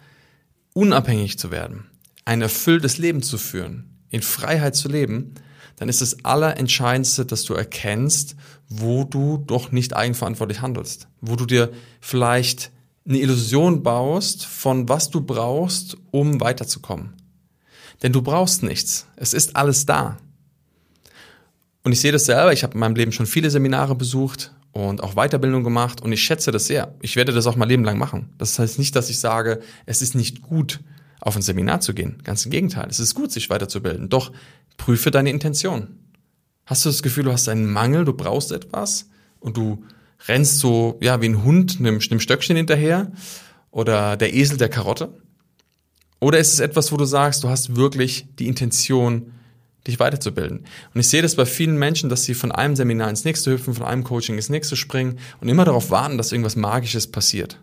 unabhängig 0.73 1.37
zu 1.39 1.51
werden, 1.51 1.85
ein 2.25 2.41
erfülltes 2.41 2.97
Leben 2.97 3.21
zu 3.21 3.37
führen, 3.37 3.99
in 4.09 4.21
Freiheit 4.21 4.75
zu 4.75 4.87
leben, 4.87 5.33
dann 5.77 5.89
ist 5.89 6.01
das 6.01 6.25
Allerentscheidendste, 6.25 7.25
dass 7.25 7.43
du 7.43 7.53
erkennst, 7.53 8.35
wo 8.67 9.05
du 9.05 9.37
doch 9.37 9.71
nicht 9.71 9.95
eigenverantwortlich 9.95 10.61
handelst, 10.61 11.07
wo 11.21 11.35
du 11.35 11.45
dir 11.45 11.71
vielleicht 12.01 12.71
eine 13.07 13.19
Illusion 13.19 13.81
baust 13.81 14.45
von 14.45 14.89
was 14.89 15.09
du 15.09 15.21
brauchst, 15.21 15.97
um 16.11 16.41
weiterzukommen. 16.41 17.13
Denn 18.03 18.13
du 18.13 18.21
brauchst 18.21 18.63
nichts. 18.63 19.07
Es 19.15 19.33
ist 19.33 19.55
alles 19.55 19.85
da. 19.85 20.17
Und 21.83 21.93
ich 21.93 22.01
sehe 22.01 22.11
das 22.11 22.25
selber, 22.25 22.53
ich 22.53 22.63
habe 22.63 22.73
in 22.73 22.79
meinem 22.79 22.95
Leben 22.95 23.11
schon 23.11 23.25
viele 23.25 23.49
Seminare 23.49 23.95
besucht 23.95 24.53
und 24.71 25.03
auch 25.03 25.15
Weiterbildung 25.15 25.63
gemacht 25.63 26.01
und 26.01 26.11
ich 26.11 26.21
schätze 26.21 26.51
das 26.51 26.67
sehr. 26.67 26.95
Ich 27.01 27.15
werde 27.15 27.31
das 27.31 27.47
auch 27.47 27.55
mein 27.55 27.69
Leben 27.69 27.83
lang 27.83 27.97
machen. 27.97 28.29
Das 28.37 28.57
heißt 28.59 28.79
nicht, 28.79 28.95
dass 28.95 29.09
ich 29.09 29.19
sage, 29.19 29.61
es 29.85 30.01
ist 30.01 30.15
nicht 30.15 30.41
gut, 30.41 30.79
auf 31.21 31.35
ein 31.35 31.41
Seminar 31.41 31.81
zu 31.81 31.93
gehen. 31.93 32.17
Ganz 32.23 32.45
im 32.45 32.51
Gegenteil. 32.51 32.87
Es 32.89 32.99
ist 32.99 33.13
gut, 33.13 33.31
sich 33.31 33.49
weiterzubilden. 33.49 34.09
Doch 34.09 34.31
prüfe 34.77 35.11
deine 35.11 35.29
Intention. 35.29 35.99
Hast 36.65 36.85
du 36.85 36.89
das 36.89 37.03
Gefühl, 37.03 37.25
du 37.25 37.31
hast 37.31 37.49
einen 37.49 37.69
Mangel, 37.69 38.05
du 38.05 38.13
brauchst 38.13 38.51
etwas 38.51 39.09
und 39.39 39.57
du 39.57 39.83
rennst 40.27 40.59
so, 40.59 40.97
ja, 41.01 41.21
wie 41.21 41.29
ein 41.29 41.43
Hund 41.43 41.77
einem, 41.79 41.99
Stöckchen 41.99 42.55
hinterher 42.55 43.11
oder 43.71 44.17
der 44.17 44.33
Esel 44.33 44.57
der 44.57 44.69
Karotte? 44.69 45.13
Oder 46.19 46.37
ist 46.37 46.53
es 46.53 46.59
etwas, 46.59 46.91
wo 46.91 46.97
du 46.97 47.05
sagst, 47.05 47.43
du 47.43 47.49
hast 47.49 47.75
wirklich 47.75 48.27
die 48.37 48.47
Intention, 48.47 49.33
dich 49.87 49.99
weiterzubilden? 49.99 50.65
Und 50.93 50.99
ich 50.99 51.07
sehe 51.07 51.21
das 51.21 51.35
bei 51.35 51.45
vielen 51.45 51.77
Menschen, 51.77 52.09
dass 52.09 52.23
sie 52.23 52.33
von 52.33 52.51
einem 52.51 52.75
Seminar 52.75 53.09
ins 53.09 53.25
nächste 53.25 53.51
hüpfen, 53.51 53.73
von 53.73 53.85
einem 53.85 54.03
Coaching 54.03 54.35
ins 54.35 54.49
nächste 54.49 54.75
springen 54.75 55.19
und 55.41 55.49
immer 55.49 55.65
darauf 55.65 55.91
warten, 55.91 56.17
dass 56.17 56.31
irgendwas 56.31 56.55
Magisches 56.55 57.07
passiert. 57.07 57.59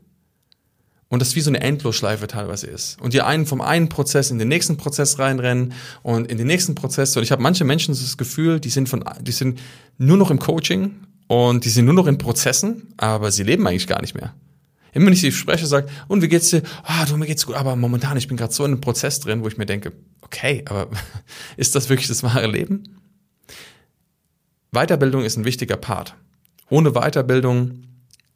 Und 1.08 1.23
das 1.23 1.37
wie 1.37 1.40
so 1.40 1.50
eine 1.50 1.61
Endlosschleife 1.61 2.26
teilweise 2.26 2.66
ist. 2.66 3.00
Und 3.00 3.12
die 3.12 3.23
einen 3.23 3.46
vom 3.46 3.61
einen 3.61 3.88
Prozess 3.88 4.32
in 4.32 4.38
den 4.38 4.49
nächsten 4.49 4.76
Prozess 4.76 5.20
reinrennen 5.20 5.73
und 6.02 6.30
in 6.30 6.37
den 6.37 6.49
nächsten 6.49 6.75
Prozess. 6.75 7.16
Und 7.16 7.23
ich 7.23 7.30
habe 7.30 7.42
manche 7.42 7.64
Menschen 7.64 7.94
das 7.94 8.16
Gefühl, 8.16 8.58
die 8.58 8.70
sind 8.70 8.88
von, 8.88 9.04
die 9.20 9.32
sind 9.32 9.61
nur 9.99 10.16
noch 10.16 10.32
im 10.32 10.40
Coaching 10.40 10.96
und 11.28 11.64
die 11.64 11.70
sind 11.70 11.85
nur 11.85 11.94
noch 11.94 12.08
in 12.08 12.18
Prozessen, 12.18 12.88
aber 12.96 13.30
sie 13.30 13.44
leben 13.44 13.66
eigentlich 13.66 13.87
gar 13.87 14.00
nicht 14.00 14.14
mehr. 14.14 14.35
Immer 14.97 15.07
wenn 15.07 15.12
ich 15.12 15.21
sie 15.21 15.31
spreche, 15.31 15.67
sage, 15.67 15.91
und 16.09 16.23
wie 16.23 16.29
geht's 16.29 16.49
dir? 16.49 16.62
Ah, 16.83 17.05
du, 17.05 17.19
mir 17.19 17.26
geht's 17.26 17.45
gut, 17.45 17.55
aber 17.55 17.76
momentan, 17.76 18.17
ich 18.17 18.29
bin 18.29 18.38
gerade 18.38 18.55
so 18.55 18.65
in 18.65 18.73
einem 18.73 18.81
Prozess 18.81 19.21
drin, 19.21 19.43
wo 19.43 19.49
ich 19.49 19.59
mir 19.59 19.67
denke, 19.67 19.93
okay, 20.23 20.65
aber 20.67 20.88
ist 21.59 21.75
das 21.75 21.91
wirklich 21.91 22.09
das 22.09 22.23
wahre 22.23 22.47
Leben? 22.47 22.85
Weiterbildung 24.73 25.23
ist 25.23 25.37
ein 25.37 25.45
wichtiger 25.45 25.76
Part. 25.76 26.15
Ohne 26.71 26.93
Weiterbildung 26.93 27.83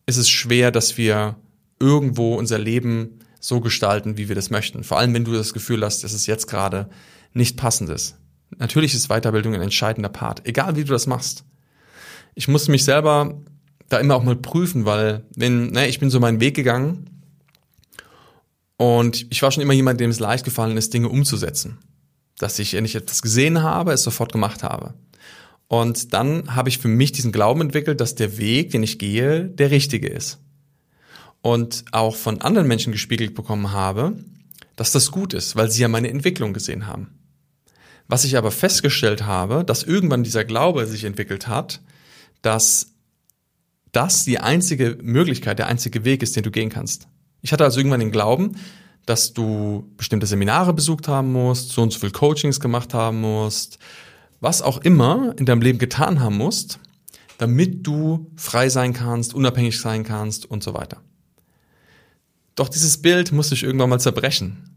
ist 0.04 0.18
es 0.18 0.28
schwer, 0.28 0.70
dass 0.70 0.98
wir 0.98 1.36
irgendwo 1.78 2.34
unser 2.34 2.58
Leben 2.58 3.20
so 3.40 3.60
gestalten, 3.60 4.18
wie 4.18 4.28
wir 4.28 4.34
das 4.34 4.50
möchten. 4.50 4.84
Vor 4.84 4.98
allem, 4.98 5.14
wenn 5.14 5.24
du 5.24 5.32
das 5.32 5.54
Gefühl 5.54 5.82
hast, 5.82 6.04
dass 6.04 6.12
es 6.12 6.26
jetzt 6.26 6.46
gerade 6.46 6.90
nicht 7.32 7.56
passend 7.56 7.88
ist. 7.88 8.18
Natürlich 8.58 8.92
ist 8.92 9.08
Weiterbildung 9.08 9.54
ein 9.54 9.62
entscheidender 9.62 10.10
Part, 10.10 10.46
egal 10.46 10.76
wie 10.76 10.84
du 10.84 10.92
das 10.92 11.06
machst. 11.06 11.42
Ich 12.34 12.48
musste 12.48 12.70
mich 12.70 12.84
selber 12.84 13.40
da 13.90 13.98
immer 13.98 14.14
auch 14.14 14.22
mal 14.22 14.36
prüfen, 14.36 14.86
weil 14.86 15.24
wenn, 15.36 15.66
ne, 15.68 15.88
ich 15.88 16.00
bin 16.00 16.08
so 16.10 16.20
meinen 16.20 16.40
Weg 16.40 16.54
gegangen 16.54 17.10
und 18.78 19.26
ich 19.30 19.42
war 19.42 19.50
schon 19.50 19.62
immer 19.62 19.74
jemand, 19.74 20.00
dem 20.00 20.10
es 20.10 20.20
leicht 20.20 20.44
gefallen 20.44 20.78
ist, 20.78 20.94
Dinge 20.94 21.10
umzusetzen. 21.10 21.78
Dass 22.38 22.58
ich, 22.58 22.72
wenn 22.72 22.86
ich 22.86 22.94
etwas 22.94 23.20
gesehen 23.20 23.62
habe, 23.62 23.92
es 23.92 24.02
sofort 24.02 24.32
gemacht 24.32 24.62
habe. 24.62 24.94
Und 25.68 26.14
dann 26.14 26.56
habe 26.56 26.68
ich 26.68 26.78
für 26.78 26.88
mich 26.88 27.12
diesen 27.12 27.32
Glauben 27.32 27.60
entwickelt, 27.60 28.00
dass 28.00 28.14
der 28.14 28.38
Weg, 28.38 28.70
den 28.70 28.82
ich 28.82 28.98
gehe, 28.98 29.44
der 29.44 29.70
richtige 29.70 30.08
ist. 30.08 30.38
Und 31.42 31.84
auch 31.92 32.16
von 32.16 32.40
anderen 32.40 32.68
Menschen 32.68 32.92
gespiegelt 32.92 33.34
bekommen 33.34 33.72
habe, 33.72 34.16
dass 34.76 34.92
das 34.92 35.10
gut 35.10 35.34
ist, 35.34 35.56
weil 35.56 35.70
sie 35.70 35.82
ja 35.82 35.88
meine 35.88 36.10
Entwicklung 36.10 36.52
gesehen 36.52 36.86
haben. 36.86 37.08
Was 38.08 38.24
ich 38.24 38.36
aber 38.36 38.50
festgestellt 38.50 39.24
habe, 39.24 39.64
dass 39.64 39.82
irgendwann 39.82 40.24
dieser 40.24 40.44
Glaube 40.44 40.86
sich 40.86 41.04
entwickelt 41.04 41.48
hat, 41.48 41.80
dass 42.42 42.90
das 43.92 44.24
die 44.24 44.38
einzige 44.38 44.98
Möglichkeit, 45.02 45.58
der 45.58 45.66
einzige 45.66 46.04
Weg 46.04 46.22
ist, 46.22 46.36
den 46.36 46.42
du 46.42 46.50
gehen 46.50 46.70
kannst. 46.70 47.08
Ich 47.42 47.52
hatte 47.52 47.64
also 47.64 47.80
irgendwann 47.80 48.00
den 48.00 48.12
Glauben, 48.12 48.56
dass 49.06 49.32
du 49.32 49.90
bestimmte 49.96 50.26
Seminare 50.26 50.72
besucht 50.72 51.08
haben 51.08 51.32
musst, 51.32 51.70
so 51.70 51.82
und 51.82 51.92
so 51.92 51.98
viel 51.98 52.10
Coachings 52.10 52.60
gemacht 52.60 52.94
haben 52.94 53.20
musst, 53.20 53.78
was 54.40 54.62
auch 54.62 54.78
immer 54.78 55.34
in 55.38 55.46
deinem 55.46 55.62
Leben 55.62 55.78
getan 55.78 56.20
haben 56.20 56.36
musst, 56.36 56.78
damit 57.38 57.86
du 57.86 58.30
frei 58.36 58.68
sein 58.68 58.92
kannst, 58.92 59.34
unabhängig 59.34 59.80
sein 59.80 60.04
kannst 60.04 60.46
und 60.46 60.62
so 60.62 60.74
weiter. 60.74 61.02
Doch 62.54 62.68
dieses 62.68 62.98
Bild 62.98 63.32
musste 63.32 63.54
ich 63.54 63.62
irgendwann 63.62 63.90
mal 63.90 64.00
zerbrechen. 64.00 64.70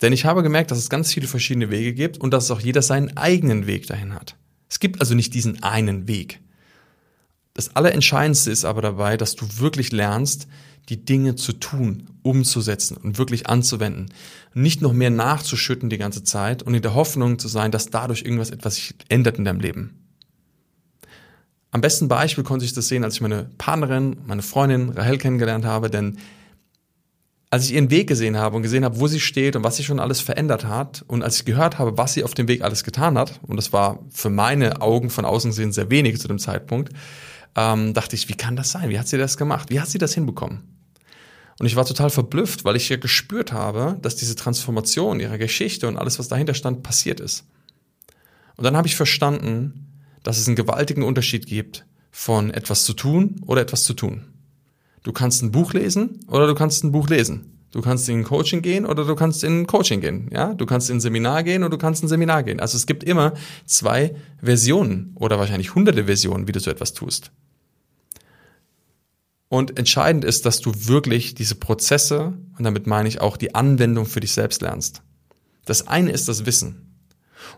Denn 0.00 0.12
ich 0.12 0.24
habe 0.24 0.42
gemerkt, 0.42 0.70
dass 0.70 0.78
es 0.78 0.90
ganz 0.90 1.12
viele 1.12 1.26
verschiedene 1.26 1.70
Wege 1.70 1.92
gibt 1.92 2.18
und 2.18 2.32
dass 2.32 2.50
auch 2.50 2.60
jeder 2.60 2.82
seinen 2.82 3.16
eigenen 3.16 3.66
Weg 3.66 3.86
dahin 3.86 4.14
hat. 4.14 4.36
Es 4.70 4.80
gibt 4.80 5.00
also 5.00 5.14
nicht 5.14 5.34
diesen 5.34 5.62
einen 5.62 6.06
Weg. 6.08 6.40
Das 7.58 7.74
Allerentscheidendste 7.74 8.52
ist 8.52 8.64
aber 8.64 8.82
dabei, 8.82 9.16
dass 9.16 9.34
du 9.34 9.44
wirklich 9.58 9.90
lernst, 9.90 10.46
die 10.90 11.04
Dinge 11.04 11.34
zu 11.34 11.52
tun, 11.52 12.06
umzusetzen 12.22 12.96
und 12.96 13.18
wirklich 13.18 13.48
anzuwenden. 13.48 14.12
Nicht 14.54 14.80
noch 14.80 14.92
mehr 14.92 15.10
nachzuschütten 15.10 15.90
die 15.90 15.98
ganze 15.98 16.22
Zeit 16.22 16.62
und 16.62 16.74
in 16.74 16.82
der 16.82 16.94
Hoffnung 16.94 17.40
zu 17.40 17.48
sein, 17.48 17.72
dass 17.72 17.90
dadurch 17.90 18.22
irgendwas 18.22 18.50
etwas 18.50 18.76
sich 18.76 18.94
ändert 19.08 19.38
in 19.38 19.44
deinem 19.44 19.58
Leben. 19.58 20.06
Am 21.72 21.80
besten 21.80 22.06
Beispiel 22.06 22.44
konnte 22.44 22.64
ich 22.64 22.74
das 22.74 22.86
sehen, 22.86 23.02
als 23.02 23.14
ich 23.14 23.22
meine 23.22 23.50
Partnerin, 23.58 24.18
meine 24.24 24.42
Freundin 24.42 24.90
Rahel 24.90 25.18
kennengelernt 25.18 25.64
habe, 25.64 25.90
denn 25.90 26.18
als 27.50 27.64
ich 27.64 27.74
ihren 27.74 27.90
Weg 27.90 28.06
gesehen 28.06 28.36
habe 28.36 28.54
und 28.54 28.62
gesehen 28.62 28.84
habe, 28.84 29.00
wo 29.00 29.08
sie 29.08 29.18
steht 29.18 29.56
und 29.56 29.64
was 29.64 29.74
sie 29.74 29.82
schon 29.82 29.98
alles 29.98 30.20
verändert 30.20 30.64
hat 30.64 31.04
und 31.08 31.24
als 31.24 31.38
ich 31.38 31.44
gehört 31.44 31.80
habe, 31.80 31.98
was 31.98 32.12
sie 32.12 32.22
auf 32.22 32.34
dem 32.34 32.46
Weg 32.46 32.62
alles 32.62 32.84
getan 32.84 33.18
hat, 33.18 33.40
und 33.42 33.56
das 33.56 33.72
war 33.72 33.98
für 34.10 34.30
meine 34.30 34.80
Augen 34.80 35.10
von 35.10 35.24
außen 35.24 35.50
gesehen 35.50 35.72
sehr 35.72 35.90
wenig 35.90 36.20
zu 36.20 36.28
dem 36.28 36.38
Zeitpunkt, 36.38 36.92
ähm, 37.56 37.94
dachte 37.94 38.16
ich, 38.16 38.28
wie 38.28 38.34
kann 38.34 38.56
das 38.56 38.70
sein? 38.70 38.90
Wie 38.90 38.98
hat 38.98 39.08
sie 39.08 39.18
das 39.18 39.36
gemacht? 39.36 39.70
Wie 39.70 39.80
hat 39.80 39.88
sie 39.88 39.98
das 39.98 40.14
hinbekommen? 40.14 40.62
Und 41.58 41.66
ich 41.66 41.76
war 41.76 41.84
total 41.84 42.10
verblüfft, 42.10 42.64
weil 42.64 42.76
ich 42.76 42.88
ja 42.88 42.96
gespürt 42.96 43.52
habe, 43.52 43.98
dass 44.00 44.16
diese 44.16 44.36
Transformation 44.36 45.18
ihrer 45.18 45.38
Geschichte 45.38 45.88
und 45.88 45.96
alles, 45.96 46.18
was 46.18 46.28
dahinter 46.28 46.54
stand, 46.54 46.82
passiert 46.82 47.20
ist. 47.20 47.44
Und 48.56 48.64
dann 48.64 48.76
habe 48.76 48.86
ich 48.86 48.96
verstanden, 48.96 49.88
dass 50.22 50.38
es 50.38 50.46
einen 50.46 50.56
gewaltigen 50.56 51.02
Unterschied 51.02 51.46
gibt 51.46 51.84
von 52.10 52.50
etwas 52.52 52.84
zu 52.84 52.92
tun 52.94 53.42
oder 53.46 53.60
etwas 53.60 53.84
zu 53.84 53.94
tun. 53.94 54.24
Du 55.02 55.12
kannst 55.12 55.42
ein 55.42 55.52
Buch 55.52 55.72
lesen 55.72 56.20
oder 56.28 56.46
du 56.46 56.54
kannst 56.54 56.84
ein 56.84 56.92
Buch 56.92 57.08
lesen. 57.08 57.57
Du 57.70 57.82
kannst 57.82 58.08
in 58.08 58.24
Coaching 58.24 58.62
gehen 58.62 58.86
oder 58.86 59.04
du 59.04 59.14
kannst 59.14 59.44
in 59.44 59.66
Coaching 59.66 60.00
gehen. 60.00 60.30
Ja, 60.32 60.54
du 60.54 60.64
kannst 60.64 60.88
in 60.88 61.00
Seminar 61.00 61.42
gehen 61.42 61.62
oder 61.62 61.70
du 61.70 61.78
kannst 61.78 62.02
in 62.02 62.08
Seminar 62.08 62.42
gehen. 62.42 62.60
Also 62.60 62.76
es 62.76 62.86
gibt 62.86 63.04
immer 63.04 63.34
zwei 63.66 64.14
Versionen 64.42 65.12
oder 65.16 65.38
wahrscheinlich 65.38 65.74
hunderte 65.74 66.04
Versionen, 66.04 66.48
wie 66.48 66.52
du 66.52 66.60
so 66.60 66.70
etwas 66.70 66.94
tust. 66.94 67.30
Und 69.50 69.78
entscheidend 69.78 70.24
ist, 70.24 70.46
dass 70.46 70.60
du 70.60 70.72
wirklich 70.74 71.34
diese 71.34 71.54
Prozesse, 71.54 72.34
und 72.58 72.64
damit 72.64 72.86
meine 72.86 73.08
ich 73.08 73.20
auch 73.20 73.36
die 73.36 73.54
Anwendung 73.54 74.06
für 74.06 74.20
dich 74.20 74.32
selbst 74.32 74.62
lernst. 74.62 75.02
Das 75.64 75.86
eine 75.88 76.10
ist 76.10 76.28
das 76.28 76.46
Wissen. 76.46 76.88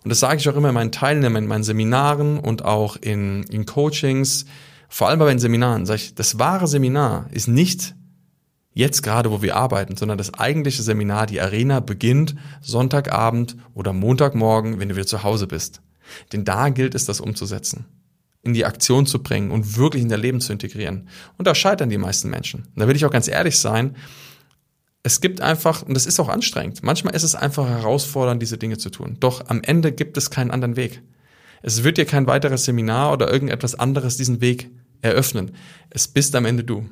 Und 0.03 0.11
das 0.11 0.21
sage 0.21 0.39
ich 0.39 0.49
auch 0.49 0.57
immer 0.57 0.69
in 0.69 0.75
meinen 0.75 0.93
Teilnehmern, 0.93 1.45
in 1.45 1.49
meinen 1.49 1.65
Seminaren 1.65 2.39
und 2.39 2.65
auch 2.65 2.97
in, 2.97 3.43
in 3.45 3.67
Coachings, 3.67 4.47
vor 4.89 5.09
allem 5.09 5.19
bei 5.21 5.27
meinen 5.27 5.39
Seminaren, 5.39 5.87
sage 5.87 6.01
ich, 6.03 6.15
das 6.15 6.39
wahre 6.39 6.67
Seminar 6.67 7.29
ist 7.33 7.49
nicht 7.49 7.95
jetzt 8.73 9.03
gerade, 9.03 9.31
wo 9.31 9.43
wir 9.43 9.57
arbeiten, 9.57 9.97
sondern 9.97 10.19
das 10.19 10.35
eigentliche 10.35 10.83
Seminar, 10.83 11.27
die 11.27 11.41
Arena, 11.41 11.81
beginnt 11.81 12.35
Sonntagabend 12.61 13.57
oder 13.75 13.93
Montagmorgen, 13.93 14.79
wenn 14.79 14.89
du 14.89 14.97
wieder 14.97 15.07
zu 15.07 15.23
Hause 15.23 15.47
bist. 15.47 15.83
Denn 16.33 16.45
da 16.45 16.69
gilt 16.71 16.95
es, 16.95 17.05
das 17.05 17.21
umzusetzen, 17.21 17.87
in 18.43 18.55
die 18.55 18.65
Aktion 18.65 19.07
zu 19.07 19.23
bringen 19.23 19.51
und 19.51 19.77
wirklich 19.77 20.03
in 20.03 20.09
dein 20.09 20.21
Leben 20.21 20.41
zu 20.41 20.53
integrieren. 20.53 21.09
Und 21.37 21.47
da 21.47 21.55
scheitern 21.55 21.89
die 21.89 21.99
meisten 21.99 22.31
Menschen. 22.31 22.69
Und 22.75 22.81
da 22.81 22.89
will 22.89 22.97
ich 22.97 23.05
auch 23.05 23.11
ganz 23.11 23.29
ehrlich 23.29 23.59
sein, 23.59 23.97
es 25.03 25.21
gibt 25.21 25.41
einfach, 25.41 25.83
und 25.83 25.95
das 25.95 26.07
ist 26.07 26.21
auch 26.21 26.29
anstrengend, 26.29 26.83
manchmal 26.83 27.15
ist 27.15 27.23
es 27.23 27.35
einfach 27.35 27.67
herausfordernd, 27.67 28.43
diese 28.43 28.59
Dinge 28.59 28.77
zu 28.77 28.91
tun. 28.91 29.17
Doch 29.19 29.49
am 29.49 29.63
Ende 29.63 29.93
gibt 29.93 30.17
es 30.17 30.31
keinen 30.31 30.51
anderen 30.51 30.77
Weg. 30.77 31.03
Es 31.63 31.85
wird 31.85 31.99
dir 31.99 32.05
kein 32.05 32.27
weiteres 32.27 32.65
Seminar 32.65 33.13
oder 33.13 33.33
irgendetwas 33.33 33.75
anderes 33.75 34.17
diesen 34.17 34.41
Weg 34.41 34.71
eröffnen. 35.03 35.53
Es 35.89 36.09
bist 36.09 36.35
am 36.35 36.45
Ende 36.45 36.65
du. 36.65 36.87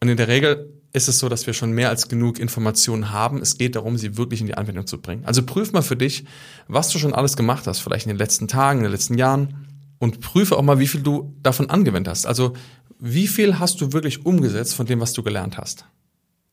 Und 0.00 0.08
in 0.08 0.16
der 0.16 0.28
Regel 0.28 0.75
ist 0.96 1.08
es 1.08 1.18
so, 1.18 1.28
dass 1.28 1.46
wir 1.46 1.52
schon 1.52 1.72
mehr 1.72 1.90
als 1.90 2.08
genug 2.08 2.38
Informationen 2.38 3.12
haben. 3.12 3.42
Es 3.42 3.58
geht 3.58 3.76
darum, 3.76 3.98
sie 3.98 4.16
wirklich 4.16 4.40
in 4.40 4.46
die 4.46 4.56
Anwendung 4.56 4.86
zu 4.86 4.98
bringen. 4.98 5.26
Also 5.26 5.42
prüf 5.42 5.72
mal 5.72 5.82
für 5.82 5.96
dich, 5.96 6.24
was 6.68 6.88
du 6.88 6.98
schon 6.98 7.12
alles 7.12 7.36
gemacht 7.36 7.66
hast, 7.66 7.80
vielleicht 7.80 8.06
in 8.06 8.12
den 8.12 8.18
letzten 8.18 8.48
Tagen, 8.48 8.78
in 8.78 8.84
den 8.84 8.92
letzten 8.92 9.18
Jahren 9.18 9.66
und 9.98 10.20
prüfe 10.20 10.56
auch 10.56 10.62
mal, 10.62 10.78
wie 10.78 10.86
viel 10.86 11.02
du 11.02 11.34
davon 11.42 11.68
angewendet 11.68 12.10
hast. 12.10 12.26
Also 12.26 12.54
wie 12.98 13.28
viel 13.28 13.58
hast 13.58 13.78
du 13.82 13.92
wirklich 13.92 14.24
umgesetzt 14.24 14.74
von 14.74 14.86
dem, 14.86 15.00
was 15.00 15.12
du 15.12 15.22
gelernt 15.22 15.58
hast? 15.58 15.84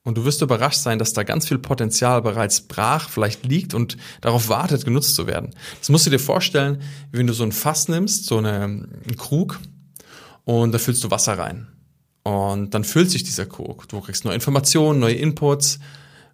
Und 0.04 0.18
du 0.18 0.26
wirst 0.26 0.42
überrascht 0.42 0.80
sein, 0.80 1.00
dass 1.00 1.14
da 1.14 1.24
ganz 1.24 1.48
viel 1.48 1.58
Potenzial 1.58 2.22
bereits 2.22 2.60
brach 2.60 3.08
vielleicht 3.08 3.46
liegt 3.46 3.74
und 3.74 3.96
darauf 4.20 4.50
wartet, 4.50 4.84
genutzt 4.84 5.16
zu 5.16 5.26
werden. 5.26 5.52
Das 5.80 5.88
musst 5.88 6.06
du 6.06 6.10
dir 6.10 6.20
vorstellen, 6.20 6.82
wenn 7.14 7.28
du 7.28 7.34
so 7.34 7.46
ein 7.46 7.54
Fass 7.54 7.88
nimmst, 7.88 8.26
so 8.26 8.40
eine, 8.40 8.64
einen 8.64 9.16
Krug, 9.16 9.62
und 10.44 10.74
da 10.74 10.78
füllst 10.78 11.02
du 11.04 11.12
Wasser 11.12 11.38
rein. 11.38 11.68
Und 12.24 12.74
dann 12.74 12.84
füllt 12.84 13.12
sich 13.12 13.24
dieser 13.24 13.46
Krug. 13.46 13.88
Du 13.90 14.00
kriegst 14.00 14.24
neue 14.24 14.36
Informationen, 14.36 15.00
neue 15.00 15.16
Inputs 15.16 15.80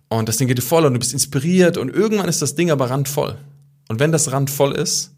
und 0.08 0.30
das 0.30 0.38
Ding 0.38 0.48
geht 0.48 0.58
dir 0.58 0.64
voll 0.64 0.86
und 0.86 0.94
du 0.94 1.00
bist 1.00 1.14
inspiriert 1.14 1.78
und 1.78 1.90
irgendwann 1.90 2.30
ist 2.30 2.42
das 2.42 2.56
Ding 2.56 2.72
aber 2.72 2.90
randvoll. 2.90 3.38
Und 3.90 4.00
wenn 4.00 4.12
das 4.12 4.32
randvoll 4.32 4.74
ist, 4.76 5.14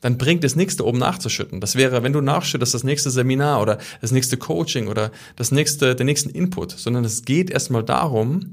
dann 0.00 0.18
bringt 0.18 0.44
es 0.44 0.56
nichts, 0.56 0.76
da 0.76 0.84
oben 0.84 0.98
nachzuschütten. 0.98 1.60
Das 1.60 1.74
wäre, 1.74 2.02
wenn 2.02 2.12
du 2.12 2.20
nachschüttest, 2.20 2.74
das 2.74 2.84
nächste 2.84 3.10
Seminar 3.10 3.62
oder 3.62 3.78
das 4.00 4.12
nächste 4.12 4.36
Coaching 4.36 4.88
oder 4.88 5.10
das 5.36 5.52
nächste, 5.52 5.94
den 5.94 6.06
nächsten 6.06 6.30
Input, 6.30 6.72
sondern 6.72 7.04
es 7.04 7.24
geht 7.24 7.50
erstmal 7.50 7.82
darum, 7.82 8.52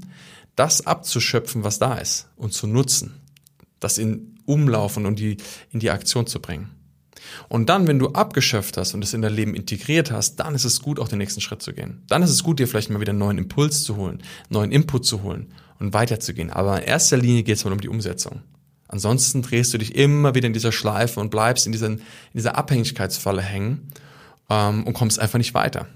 das 0.56 0.86
abzuschöpfen, 0.86 1.64
was 1.64 1.78
da 1.78 1.96
ist 1.96 2.28
und 2.36 2.52
zu 2.52 2.66
nutzen, 2.66 3.20
das 3.80 3.98
in 3.98 4.38
Umlaufen 4.46 5.06
und 5.06 5.18
die, 5.18 5.36
in 5.70 5.80
die 5.80 5.90
Aktion 5.90 6.26
zu 6.26 6.40
bringen. 6.40 6.70
Und 7.48 7.68
dann, 7.68 7.86
wenn 7.86 7.98
du 7.98 8.08
abgeschöpft 8.10 8.76
hast 8.76 8.94
und 8.94 9.02
es 9.02 9.14
in 9.14 9.22
dein 9.22 9.34
Leben 9.34 9.54
integriert 9.54 10.10
hast, 10.10 10.36
dann 10.36 10.54
ist 10.54 10.64
es 10.64 10.80
gut, 10.82 10.98
auch 10.98 11.08
den 11.08 11.18
nächsten 11.18 11.40
Schritt 11.40 11.62
zu 11.62 11.72
gehen. 11.72 12.02
Dann 12.08 12.22
ist 12.22 12.30
es 12.30 12.42
gut, 12.42 12.58
dir 12.58 12.68
vielleicht 12.68 12.90
mal 12.90 13.00
wieder 13.00 13.10
einen 13.10 13.18
neuen 13.18 13.38
Impuls 13.38 13.82
zu 13.84 13.96
holen, 13.96 14.22
neuen 14.48 14.72
Input 14.72 15.06
zu 15.06 15.22
holen 15.22 15.52
und 15.78 15.92
weiterzugehen. 15.94 16.50
Aber 16.50 16.80
in 16.80 16.84
erster 16.84 17.16
Linie 17.16 17.42
geht 17.42 17.56
es 17.56 17.64
mal 17.64 17.72
um 17.72 17.80
die 17.80 17.88
Umsetzung. 17.88 18.42
Ansonsten 18.88 19.42
drehst 19.42 19.74
du 19.74 19.78
dich 19.78 19.94
immer 19.94 20.34
wieder 20.34 20.46
in 20.46 20.52
dieser 20.52 20.72
Schleife 20.72 21.18
und 21.20 21.30
bleibst 21.30 21.66
in, 21.66 21.72
dieser, 21.72 21.88
in 21.88 22.00
dieser 22.34 22.56
Abhängigkeitsfalle 22.56 23.42
hängen 23.42 23.88
ähm, 24.50 24.84
und 24.84 24.92
kommst 24.92 25.18
einfach 25.18 25.38
nicht 25.38 25.54
weiter. 25.54 25.86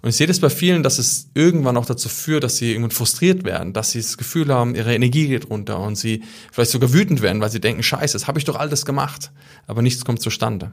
Und 0.00 0.10
ich 0.10 0.16
sehe 0.16 0.26
das 0.26 0.40
bei 0.40 0.50
vielen, 0.50 0.82
dass 0.82 0.98
es 0.98 1.30
irgendwann 1.34 1.76
auch 1.76 1.86
dazu 1.86 2.08
führt, 2.08 2.44
dass 2.44 2.56
sie 2.56 2.70
irgendwann 2.70 2.92
frustriert 2.92 3.44
werden, 3.44 3.72
dass 3.72 3.90
sie 3.92 4.00
das 4.00 4.16
Gefühl 4.16 4.52
haben, 4.52 4.74
ihre 4.74 4.94
Energie 4.94 5.26
geht 5.26 5.50
runter 5.50 5.80
und 5.80 5.96
sie 5.96 6.22
vielleicht 6.52 6.70
sogar 6.70 6.92
wütend 6.92 7.20
werden, 7.20 7.40
weil 7.40 7.50
sie 7.50 7.60
denken, 7.60 7.82
scheiße, 7.82 8.12
das 8.12 8.28
habe 8.28 8.38
ich 8.38 8.44
doch 8.44 8.56
alles 8.56 8.84
gemacht, 8.84 9.32
aber 9.66 9.82
nichts 9.82 10.04
kommt 10.04 10.22
zustande. 10.22 10.72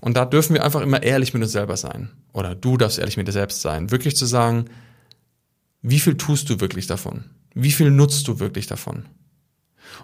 Und 0.00 0.16
da 0.16 0.24
dürfen 0.24 0.54
wir 0.54 0.64
einfach 0.64 0.80
immer 0.80 1.02
ehrlich 1.02 1.34
mit 1.34 1.42
uns 1.42 1.52
selber 1.52 1.76
sein. 1.76 2.10
Oder 2.32 2.54
du 2.54 2.76
darfst 2.76 2.98
ehrlich 2.98 3.16
mit 3.16 3.28
dir 3.28 3.32
selbst 3.32 3.60
sein. 3.60 3.90
Wirklich 3.90 4.16
zu 4.16 4.26
sagen, 4.26 4.66
wie 5.82 6.00
viel 6.00 6.16
tust 6.16 6.48
du 6.50 6.60
wirklich 6.60 6.86
davon? 6.86 7.24
Wie 7.54 7.72
viel 7.72 7.90
nutzt 7.90 8.26
du 8.28 8.40
wirklich 8.40 8.66
davon? 8.66 9.06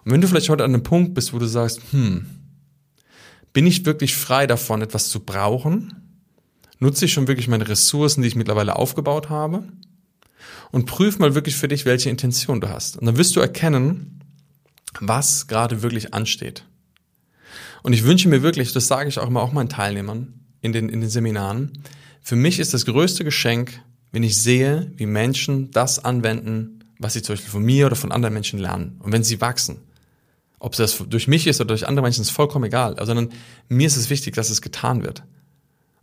Und 0.04 0.12
wenn 0.12 0.20
du 0.20 0.28
vielleicht 0.28 0.48
heute 0.48 0.64
an 0.64 0.74
einem 0.74 0.82
Punkt 0.82 1.14
bist, 1.14 1.32
wo 1.32 1.38
du 1.38 1.46
sagst, 1.46 1.80
hm, 1.90 2.26
bin 3.52 3.66
ich 3.66 3.84
wirklich 3.84 4.14
frei 4.14 4.46
davon, 4.46 4.82
etwas 4.82 5.08
zu 5.08 5.20
brauchen? 5.20 6.01
Nutze 6.82 7.04
ich 7.04 7.12
schon 7.12 7.28
wirklich 7.28 7.46
meine 7.46 7.68
Ressourcen, 7.68 8.22
die 8.22 8.28
ich 8.28 8.34
mittlerweile 8.34 8.74
aufgebaut 8.74 9.30
habe? 9.30 9.62
Und 10.72 10.86
prüf 10.86 11.20
mal 11.20 11.36
wirklich 11.36 11.54
für 11.54 11.68
dich, 11.68 11.84
welche 11.84 12.10
Intention 12.10 12.60
du 12.60 12.70
hast. 12.70 12.96
Und 12.96 13.06
dann 13.06 13.16
wirst 13.16 13.36
du 13.36 13.40
erkennen, 13.40 14.20
was 14.98 15.46
gerade 15.46 15.82
wirklich 15.82 16.12
ansteht. 16.12 16.64
Und 17.84 17.92
ich 17.92 18.02
wünsche 18.02 18.28
mir 18.28 18.42
wirklich, 18.42 18.72
das 18.72 18.88
sage 18.88 19.08
ich 19.08 19.20
auch 19.20 19.28
immer 19.28 19.42
auch 19.42 19.52
meinen 19.52 19.68
Teilnehmern 19.68 20.34
in 20.60 20.72
den, 20.72 20.88
in 20.88 21.00
den 21.00 21.08
Seminaren, 21.08 21.84
für 22.20 22.34
mich 22.34 22.58
ist 22.58 22.74
das 22.74 22.84
größte 22.84 23.22
Geschenk, 23.22 23.80
wenn 24.10 24.24
ich 24.24 24.42
sehe, 24.42 24.90
wie 24.96 25.06
Menschen 25.06 25.70
das 25.70 26.04
anwenden, 26.04 26.80
was 26.98 27.12
sie 27.12 27.22
zum 27.22 27.34
Beispiel 27.34 27.52
von 27.52 27.62
mir 27.62 27.86
oder 27.86 27.96
von 27.96 28.10
anderen 28.10 28.34
Menschen 28.34 28.58
lernen. 28.58 28.96
Und 28.98 29.12
wenn 29.12 29.22
sie 29.22 29.40
wachsen. 29.40 29.76
Ob 30.58 30.74
das 30.74 30.98
durch 31.08 31.28
mich 31.28 31.46
ist 31.46 31.60
oder 31.60 31.68
durch 31.68 31.86
andere 31.86 32.02
Menschen, 32.02 32.22
ist 32.22 32.30
vollkommen 32.30 32.64
egal. 32.64 32.96
Sondern 33.06 33.28
mir 33.68 33.86
ist 33.86 33.96
es 33.96 34.10
wichtig, 34.10 34.34
dass 34.34 34.50
es 34.50 34.62
getan 34.62 35.04
wird. 35.04 35.22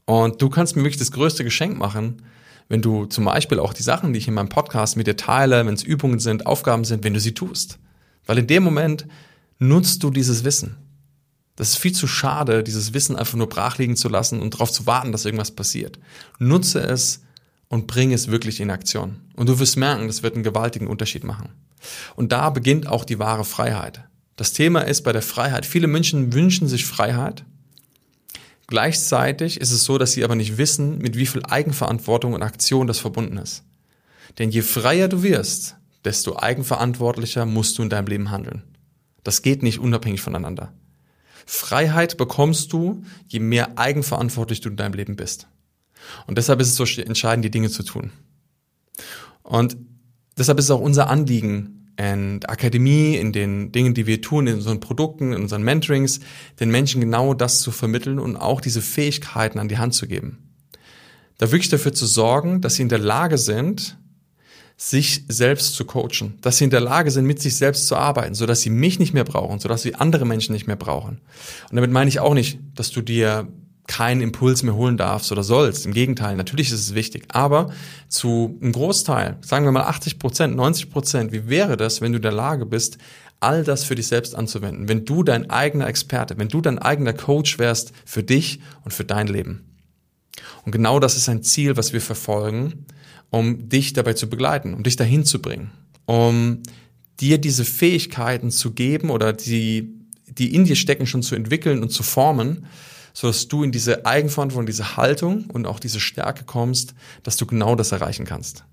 Und 0.10 0.42
du 0.42 0.50
kannst 0.50 0.76
mir 0.76 0.82
wirklich 0.82 0.98
das 0.98 1.12
größte 1.12 1.44
Geschenk 1.44 1.78
machen, 1.78 2.24
wenn 2.68 2.82
du 2.82 3.06
zum 3.06 3.26
Beispiel 3.26 3.60
auch 3.60 3.74
die 3.74 3.84
Sachen, 3.84 4.12
die 4.12 4.18
ich 4.18 4.28
in 4.28 4.34
meinem 4.34 4.50
Podcast 4.50 4.98
mit 4.98 5.06
dir 5.06 5.16
teile, 5.16 5.64
wenn 5.64 5.76
es 5.76 5.84
Übungen 5.84 6.18
sind, 6.18 6.48
Aufgaben 6.48 6.84
sind, 6.84 7.04
wenn 7.04 7.14
du 7.14 7.20
sie 7.20 7.36
tust. 7.36 7.78
Weil 8.26 8.40
in 8.40 8.48
dem 8.48 8.64
Moment 8.64 9.06
nutzt 9.60 10.02
du 10.02 10.10
dieses 10.10 10.44
Wissen. 10.44 10.78
Das 11.58 11.70
ist 11.70 11.78
viel 11.78 11.92
zu 11.92 12.08
schade, 12.08 12.64
dieses 12.64 12.96
Wissen 12.96 13.18
einfach 13.18 13.38
nur 13.38 13.50
brach 13.50 13.78
liegen 13.78 13.96
zu 13.96 14.10
lassen 14.10 14.42
und 14.42 14.56
darauf 14.56 14.72
zu 14.72 14.88
warten, 14.88 15.12
dass 15.12 15.26
irgendwas 15.26 15.52
passiert. 15.52 16.00
Nutze 16.40 16.80
es 16.80 17.22
und 17.68 17.86
bring 17.86 18.12
es 18.12 18.32
wirklich 18.32 18.62
in 18.62 18.72
Aktion. 18.72 19.18
Und 19.36 19.48
du 19.48 19.60
wirst 19.60 19.78
merken, 19.78 20.08
das 20.08 20.24
wird 20.24 20.34
einen 20.34 20.44
gewaltigen 20.44 20.88
Unterschied 20.88 21.24
machen. 21.24 21.50
Und 22.16 22.32
da 22.32 22.50
beginnt 22.50 22.88
auch 22.88 23.06
die 23.06 23.20
wahre 23.20 23.46
Freiheit. 23.46 24.02
Das 24.38 24.54
Thema 24.54 24.80
ist 24.82 25.04
bei 25.04 25.14
der 25.14 25.22
Freiheit, 25.22 25.68
viele 25.68 25.86
Menschen 25.86 26.34
wünschen 26.34 26.68
sich 26.68 26.88
Freiheit. 26.88 27.46
Gleichzeitig 28.70 29.60
ist 29.60 29.72
es 29.72 29.84
so, 29.84 29.98
dass 29.98 30.12
sie 30.12 30.24
aber 30.24 30.36
nicht 30.36 30.60
wissen, 30.60 31.00
mit 31.00 31.18
wie 31.18 31.26
viel 31.26 31.42
Eigenverantwortung 31.44 32.34
und 32.34 32.44
Aktion 32.44 32.86
das 32.86 33.00
verbunden 33.00 33.38
ist. 33.38 33.64
Denn 34.38 34.52
je 34.52 34.62
freier 34.62 35.08
du 35.08 35.24
wirst, 35.24 35.76
desto 36.06 36.38
eigenverantwortlicher 36.38 37.48
musst 37.48 37.80
du 37.80 37.82
in 37.82 37.90
deinem 37.90 38.06
Leben 38.06 38.30
handeln. 38.30 38.62
Das 39.24 39.42
geht 39.42 39.64
nicht 39.64 39.80
unabhängig 39.80 40.22
voneinander. 40.22 40.72
Freiheit 41.48 42.18
bekommst 42.18 42.72
du, 42.72 43.02
je 43.28 43.40
mehr 43.40 43.80
eigenverantwortlich 43.80 44.62
du 44.62 44.70
in 44.70 44.78
deinem 44.78 44.94
Leben 44.94 45.16
bist. 45.16 45.48
Und 46.28 46.38
deshalb 46.38 46.62
ist 46.62 46.68
es 46.68 46.76
so 46.76 47.02
entscheidend, 47.02 47.46
die 47.46 47.52
Dinge 47.52 47.72
zu 47.72 47.82
tun. 47.82 48.12
Und 49.42 49.78
deshalb 50.38 50.60
ist 50.60 50.66
es 50.66 50.72
auch 50.72 50.80
unser 50.80 51.10
Anliegen 51.10 51.79
in 52.00 52.40
der 52.40 52.50
Akademie, 52.50 53.18
in 53.18 53.34
den 53.34 53.74
Dingen, 53.74 53.94
die 53.94 54.08
wir 54.08 54.22
tun, 54.22 54.48
in 54.48 54.56
unseren 54.56 54.80
Produkten, 54.80 55.34
in 55.34 55.42
unseren 55.42 55.64
Mentorings, 55.64 56.22
den 56.60 56.72
Menschen 56.72 57.02
genau 57.02 57.34
das 57.34 57.60
zu 57.60 57.72
vermitteln 57.72 58.20
und 58.20 58.38
auch 58.38 58.62
diese 58.62 58.82
Fähigkeiten 58.82 59.60
an 59.60 59.68
die 59.68 59.78
Hand 59.78 59.94
zu 59.94 60.08
geben. 60.08 60.38
Da 61.40 61.52
wirklich 61.52 61.70
dafür 61.70 61.94
zu 61.94 62.06
sorgen, 62.06 62.62
dass 62.62 62.76
sie 62.76 62.84
in 62.84 62.90
der 62.90 63.00
Lage 63.00 63.38
sind, 63.38 63.98
sich 64.78 65.26
selbst 65.28 65.76
zu 65.76 65.84
coachen, 65.84 66.38
dass 66.40 66.58
sie 66.58 66.64
in 66.64 66.70
der 66.70 66.80
Lage 66.80 67.12
sind, 67.12 67.26
mit 67.26 67.42
sich 67.42 67.58
selbst 67.58 67.88
zu 67.88 67.98
arbeiten, 67.98 68.34
so 68.34 68.46
dass 68.46 68.62
sie 68.62 68.70
mich 68.70 68.98
nicht 68.98 69.14
mehr 69.14 69.26
brauchen, 69.26 69.60
so 69.60 69.68
dass 69.68 69.82
sie 69.82 69.96
andere 69.96 70.26
Menschen 70.26 70.54
nicht 70.54 70.68
mehr 70.68 70.78
brauchen. 70.78 71.20
Und 71.70 71.76
damit 71.76 71.92
meine 71.92 72.08
ich 72.08 72.22
auch 72.22 72.34
nicht, 72.34 72.60
dass 72.76 72.92
du 72.92 73.02
dir 73.02 73.50
keinen 73.90 74.22
Impuls 74.22 74.64
mehr 74.64 74.76
holen 74.76 74.96
darfst 74.96 75.32
oder 75.32 75.44
sollst. 75.44 75.86
Im 75.86 75.94
Gegenteil, 75.94 76.38
natürlich 76.38 76.72
ist 76.72 76.80
es 76.80 76.96
wichtig. 76.96 77.26
Aber 77.30 77.72
zu 78.08 78.58
einem 78.62 78.72
Großteil, 78.72 79.38
sagen 79.42 79.66
wir 79.66 79.72
mal 79.72 79.84
80 79.84 80.20
Prozent, 80.20 80.56
90 80.56 80.90
Prozent, 80.90 81.32
wie 81.34 81.50
wäre 81.50 81.76
das, 81.76 82.00
wenn 82.00 82.14
du 82.14 82.18
in 82.18 82.24
der 82.24 82.32
Lage 82.32 82.66
bist, 82.66 82.98
all 83.40 83.64
das 83.64 83.84
für 83.84 83.96
dich 83.96 84.08
selbst 84.08 84.36
anzuwenden? 84.36 84.88
Wenn 84.88 85.06
du 85.06 85.24
dein 85.24 85.50
eigener 85.50 85.88
Experte, 85.88 86.38
wenn 86.38 86.50
du 86.50 86.62
dein 86.62 86.80
eigener 86.80 87.14
Coach 87.14 87.60
wärst 87.60 87.92
für 88.06 88.24
dich 88.24 88.62
und 88.86 88.94
für 88.94 89.04
dein 89.04 89.28
Leben. 89.28 89.66
Und 90.66 90.72
genau 90.72 91.00
das 91.00 91.18
ist 91.18 91.28
ein 91.28 91.44
Ziel, 91.44 91.76
was 91.76 91.92
wir 91.92 92.02
verfolgen 92.02 92.86
um 93.30 93.70
dich 93.70 93.94
dabei 93.94 94.14
zu 94.14 94.30
begleiten, 94.30 94.74
um 94.74 94.84
dich 94.84 94.96
dahin 94.96 95.24
zu 95.26 95.42
bringen, 95.42 95.72
um 96.06 96.62
dir 97.20 97.38
diese 97.38 97.66
Fähigkeiten 97.66 98.52
zu 98.52 98.72
geben 98.72 99.10
oder 99.10 99.34
die, 99.34 99.94
die 100.26 100.56
in 100.56 100.66
dir 100.66 100.76
stecken, 100.76 101.06
schon 101.06 101.24
zu 101.24 101.36
entwickeln 101.36 101.82
und 101.82 101.90
zu 101.90 102.04
formen, 102.04 102.66
so 103.14 103.28
dass 103.28 103.48
du 103.48 103.64
in 103.64 103.72
diese 103.72 104.06
Eigenverantwortung, 104.06 104.66
diese 104.66 104.98
Haltung 104.98 105.46
und 105.52 105.68
auch 105.68 105.80
diese 105.80 106.00
Stärke 106.00 106.44
kommst, 106.44 106.94
dass 107.24 107.38
du 107.38 107.46
genau 107.46 107.76
das 107.76 107.92
erreichen 107.92 108.26
kannst. 108.26 108.64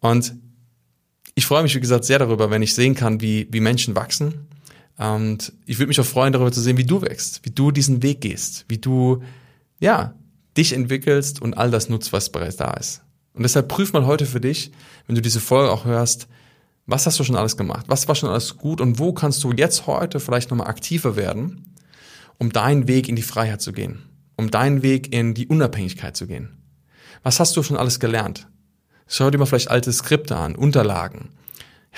Und 0.00 0.34
ich 1.34 1.46
freue 1.46 1.62
mich, 1.62 1.74
wie 1.74 1.80
gesagt, 1.80 2.04
sehr 2.04 2.18
darüber, 2.18 2.50
wenn 2.50 2.62
ich 2.62 2.74
sehen 2.74 2.94
kann, 2.94 3.20
wie, 3.20 3.48
wie 3.50 3.60
Menschen 3.60 3.94
wachsen. 3.94 4.48
Und 4.96 5.52
ich 5.64 5.78
würde 5.78 5.88
mich 5.88 6.00
auch 6.00 6.04
freuen, 6.04 6.32
darüber 6.32 6.52
zu 6.52 6.60
sehen, 6.60 6.76
wie 6.76 6.84
du 6.84 7.00
wächst, 7.00 7.40
wie 7.44 7.50
du 7.50 7.70
diesen 7.70 8.02
Weg 8.02 8.20
gehst, 8.20 8.66
wie 8.68 8.78
du, 8.78 9.22
ja, 9.78 10.14
dich 10.56 10.72
entwickelst 10.72 11.40
und 11.40 11.56
all 11.56 11.70
das 11.70 11.88
nutzt, 11.88 12.12
was 12.12 12.30
bereits 12.30 12.56
da 12.56 12.72
ist. 12.72 13.02
Und 13.32 13.44
deshalb 13.44 13.68
prüf 13.68 13.92
mal 13.92 14.04
heute 14.04 14.26
für 14.26 14.40
dich, 14.40 14.72
wenn 15.06 15.14
du 15.14 15.22
diese 15.22 15.40
Folge 15.40 15.70
auch 15.70 15.84
hörst, 15.84 16.26
was 16.86 17.06
hast 17.06 17.18
du 17.20 17.24
schon 17.24 17.36
alles 17.36 17.56
gemacht? 17.56 17.86
Was 17.88 18.08
war 18.08 18.14
schon 18.14 18.28
alles 18.28 18.56
gut? 18.56 18.80
Und 18.80 18.98
wo 18.98 19.12
kannst 19.12 19.44
du 19.44 19.52
jetzt 19.52 19.86
heute 19.86 20.18
vielleicht 20.18 20.50
nochmal 20.50 20.66
aktiver 20.66 21.16
werden, 21.16 21.74
um 22.40 22.50
deinen 22.50 22.88
Weg 22.88 23.08
in 23.08 23.14
die 23.14 23.22
Freiheit 23.22 23.60
zu 23.60 23.72
gehen? 23.72 24.02
Um 24.34 24.50
deinen 24.50 24.82
Weg 24.82 25.14
in 25.14 25.34
die 25.34 25.46
Unabhängigkeit 25.46 26.16
zu 26.16 26.26
gehen? 26.26 26.56
Was 27.22 27.38
hast 27.38 27.56
du 27.56 27.62
schon 27.62 27.76
alles 27.76 28.00
gelernt? 28.00 28.48
Schau 29.06 29.30
dir 29.30 29.38
mal 29.38 29.46
vielleicht 29.46 29.70
alte 29.70 29.92
Skripte 29.92 30.36
an, 30.36 30.56
Unterlagen. 30.56 31.28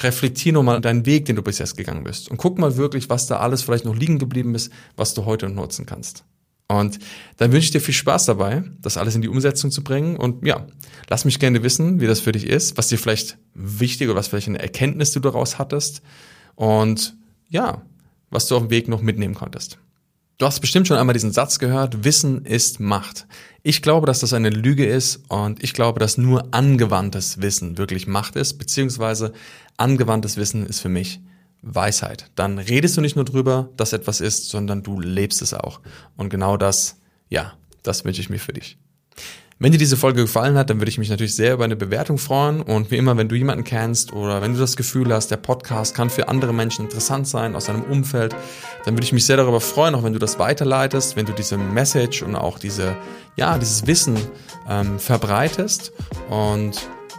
Reflektier 0.01 0.53
nochmal 0.53 0.81
deinen 0.81 1.07
Weg, 1.07 1.27
den 1.27 1.37
du 1.37 1.43
bis 1.43 1.59
jetzt 1.59 1.77
gegangen 1.77 2.03
bist. 2.03 2.29
Und 2.29 2.39
guck 2.39 2.59
mal 2.59 2.77
wirklich, 2.77 3.09
was 3.09 3.27
da 3.27 3.39
alles 3.39 3.63
vielleicht 3.63 3.85
noch 3.85 3.95
liegen 3.95 4.19
geblieben 4.19 4.55
ist, 4.55 4.73
was 4.97 5.15
du 5.15 5.25
heute 5.27 5.49
nutzen 5.49 5.87
kannst. 5.87 6.25
Und 6.67 6.99
dann 7.37 7.53
wünsche 7.53 7.67
ich 7.67 7.71
dir 7.71 7.81
viel 7.81 7.95
Spaß 7.95 8.25
dabei, 8.25 8.65
das 8.81 8.97
alles 8.97 9.15
in 9.15 9.23
die 9.23 9.29
Umsetzung 9.29 9.71
zu 9.71 9.85
bringen. 9.85 10.17
Und 10.17 10.45
ja, 10.45 10.67
lass 11.09 11.25
mich 11.25 11.39
gerne 11.39 11.63
wissen, 11.63 12.01
wie 12.01 12.07
das 12.07 12.21
für 12.21 12.33
dich 12.33 12.47
ist, 12.47 12.77
was 12.79 12.89
dir 12.89 12.99
vielleicht 12.99 13.39
wichtig 13.55 14.09
oder 14.09 14.19
was 14.19 14.29
vielleicht 14.29 14.49
eine 14.49 14.59
Erkenntnis 14.59 15.13
du 15.13 15.21
daraus 15.21 15.59
hattest. 15.59 16.03
Und 16.57 17.15
ja, 17.49 17.83
was 18.31 18.49
du 18.49 18.57
auf 18.57 18.63
dem 18.63 18.71
Weg 18.71 18.89
noch 18.89 19.03
mitnehmen 19.03 19.35
konntest. 19.35 19.79
Du 20.43 20.47
hast 20.49 20.59
bestimmt 20.59 20.89
schon 20.89 20.97
einmal 20.97 21.13
diesen 21.13 21.31
Satz 21.31 21.61
gehört, 21.61 22.03
Wissen 22.03 22.45
ist 22.45 22.81
Macht. 22.81 23.29
Ich 23.63 23.81
glaube, 23.81 24.09
dass 24.09 24.19
das 24.19 24.33
eine 24.33 24.51
Lüge 24.51 24.85
ist 24.85 25.21
und 25.29 25.63
ich 25.63 25.73
glaube, 25.73 26.01
dass 26.01 26.19
nur 26.19 26.53
angewandtes 26.53 27.41
Wissen 27.41 27.79
wirklich 27.79 28.09
Macht 28.09 28.35
ist, 28.35 28.55
beziehungsweise 28.55 29.35
angewandtes 29.77 30.37
Wissen 30.37 30.67
ist 30.67 30.81
für 30.81 30.89
mich 30.89 31.21
Weisheit. 31.61 32.33
Dann 32.35 32.59
redest 32.59 32.97
du 32.97 33.01
nicht 33.01 33.15
nur 33.15 33.25
drüber, 33.25 33.71
dass 33.77 33.93
etwas 33.93 34.21
ist, 34.21 34.49
sondern 34.49 34.83
du 34.83 34.99
lebst 34.99 35.43
es 35.43 35.55
auch. 35.55 35.81
Und 36.17 36.29
genau 36.29 36.57
das, 36.57 36.97
ja, 37.29 37.53
das 37.85 38.05
wünsche 38.05 38.21
ich 38.21 38.29
mir 38.29 38.41
für 38.41 38.53
dich. 38.53 38.79
Wenn 39.63 39.71
dir 39.71 39.79
diese 39.79 39.97
Folge 39.97 40.23
gefallen 40.23 40.59
hat, 40.59 40.71
dann 40.71 40.81
würde 40.81 40.89
ich 40.89 40.99
mich 40.99 41.09
natürlich 41.09 41.37
sehr 41.37 41.55
über 41.55 41.63
eine 41.63 41.77
Bewertung 41.77 42.19
freuen. 42.19 42.63
Und 42.63 42.91
wie 42.91 42.97
immer, 42.97 43.17
wenn 43.17 43.29
du 43.29 43.37
jemanden 43.37 43.63
kennst 43.63 44.13
oder 44.13 44.43
wenn 44.43 44.55
du 44.55 44.59
das 44.59 44.75
Gefühl 44.75 45.15
hast, 45.15 45.31
der 45.31 45.37
Podcast 45.37 45.95
kann 45.95 46.11
für 46.11 46.27
andere 46.27 46.53
Menschen 46.53 46.87
interessant 46.87 47.29
sein 47.29 47.55
aus 47.55 47.67
deinem 47.67 47.85
Umfeld, 47.85 48.35
dann 48.85 48.95
würde 48.95 49.05
ich 49.05 49.13
mich 49.13 49.25
sehr 49.25 49.37
darüber 49.37 49.61
freuen, 49.61 49.95
auch 49.95 50.03
wenn 50.03 50.15
du 50.15 50.19
das 50.19 50.41
weiterleitest, 50.41 51.15
wenn 51.15 51.27
du 51.27 51.33
diese 51.33 51.59
Message 51.59 52.25
und 52.25 52.35
auch 52.35 52.59
diese, 52.59 52.97
ja, 53.37 53.57
dieses 53.57 53.87
Wissen 53.87 54.17
ähm, 54.69 54.99
verbreitest. 54.99 55.93
Und 56.29 56.73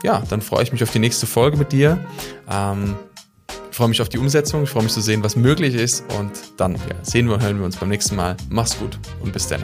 ja, 0.04 0.22
dann 0.28 0.42
freue 0.42 0.64
ich 0.64 0.74
mich 0.74 0.84
auf 0.84 0.92
die 0.92 1.00
nächste 1.00 1.26
Folge 1.26 1.56
mit 1.56 1.72
dir. 1.72 1.98
Ähm, 2.52 2.98
ich 3.72 3.78
freue 3.78 3.88
mich 3.88 4.02
auf 4.02 4.10
die 4.10 4.18
Umsetzung, 4.18 4.64
ich 4.64 4.70
freue 4.70 4.84
mich 4.84 4.92
zu 4.92 5.00
sehen, 5.00 5.24
was 5.24 5.38
möglich 5.38 5.76
ist 5.76 6.04
und 6.20 6.32
dann 6.58 6.74
ja, 6.74 6.80
sehen 7.04 7.28
wir 7.28 7.36
und 7.36 7.42
hören 7.42 7.60
wir 7.60 7.66
uns 7.66 7.78
beim 7.78 7.88
nächsten 7.88 8.18
Mal. 8.18 8.36
Mach's 8.50 8.78
gut 8.78 9.00
und 9.22 9.32
bis 9.32 9.48
dann. 9.48 9.64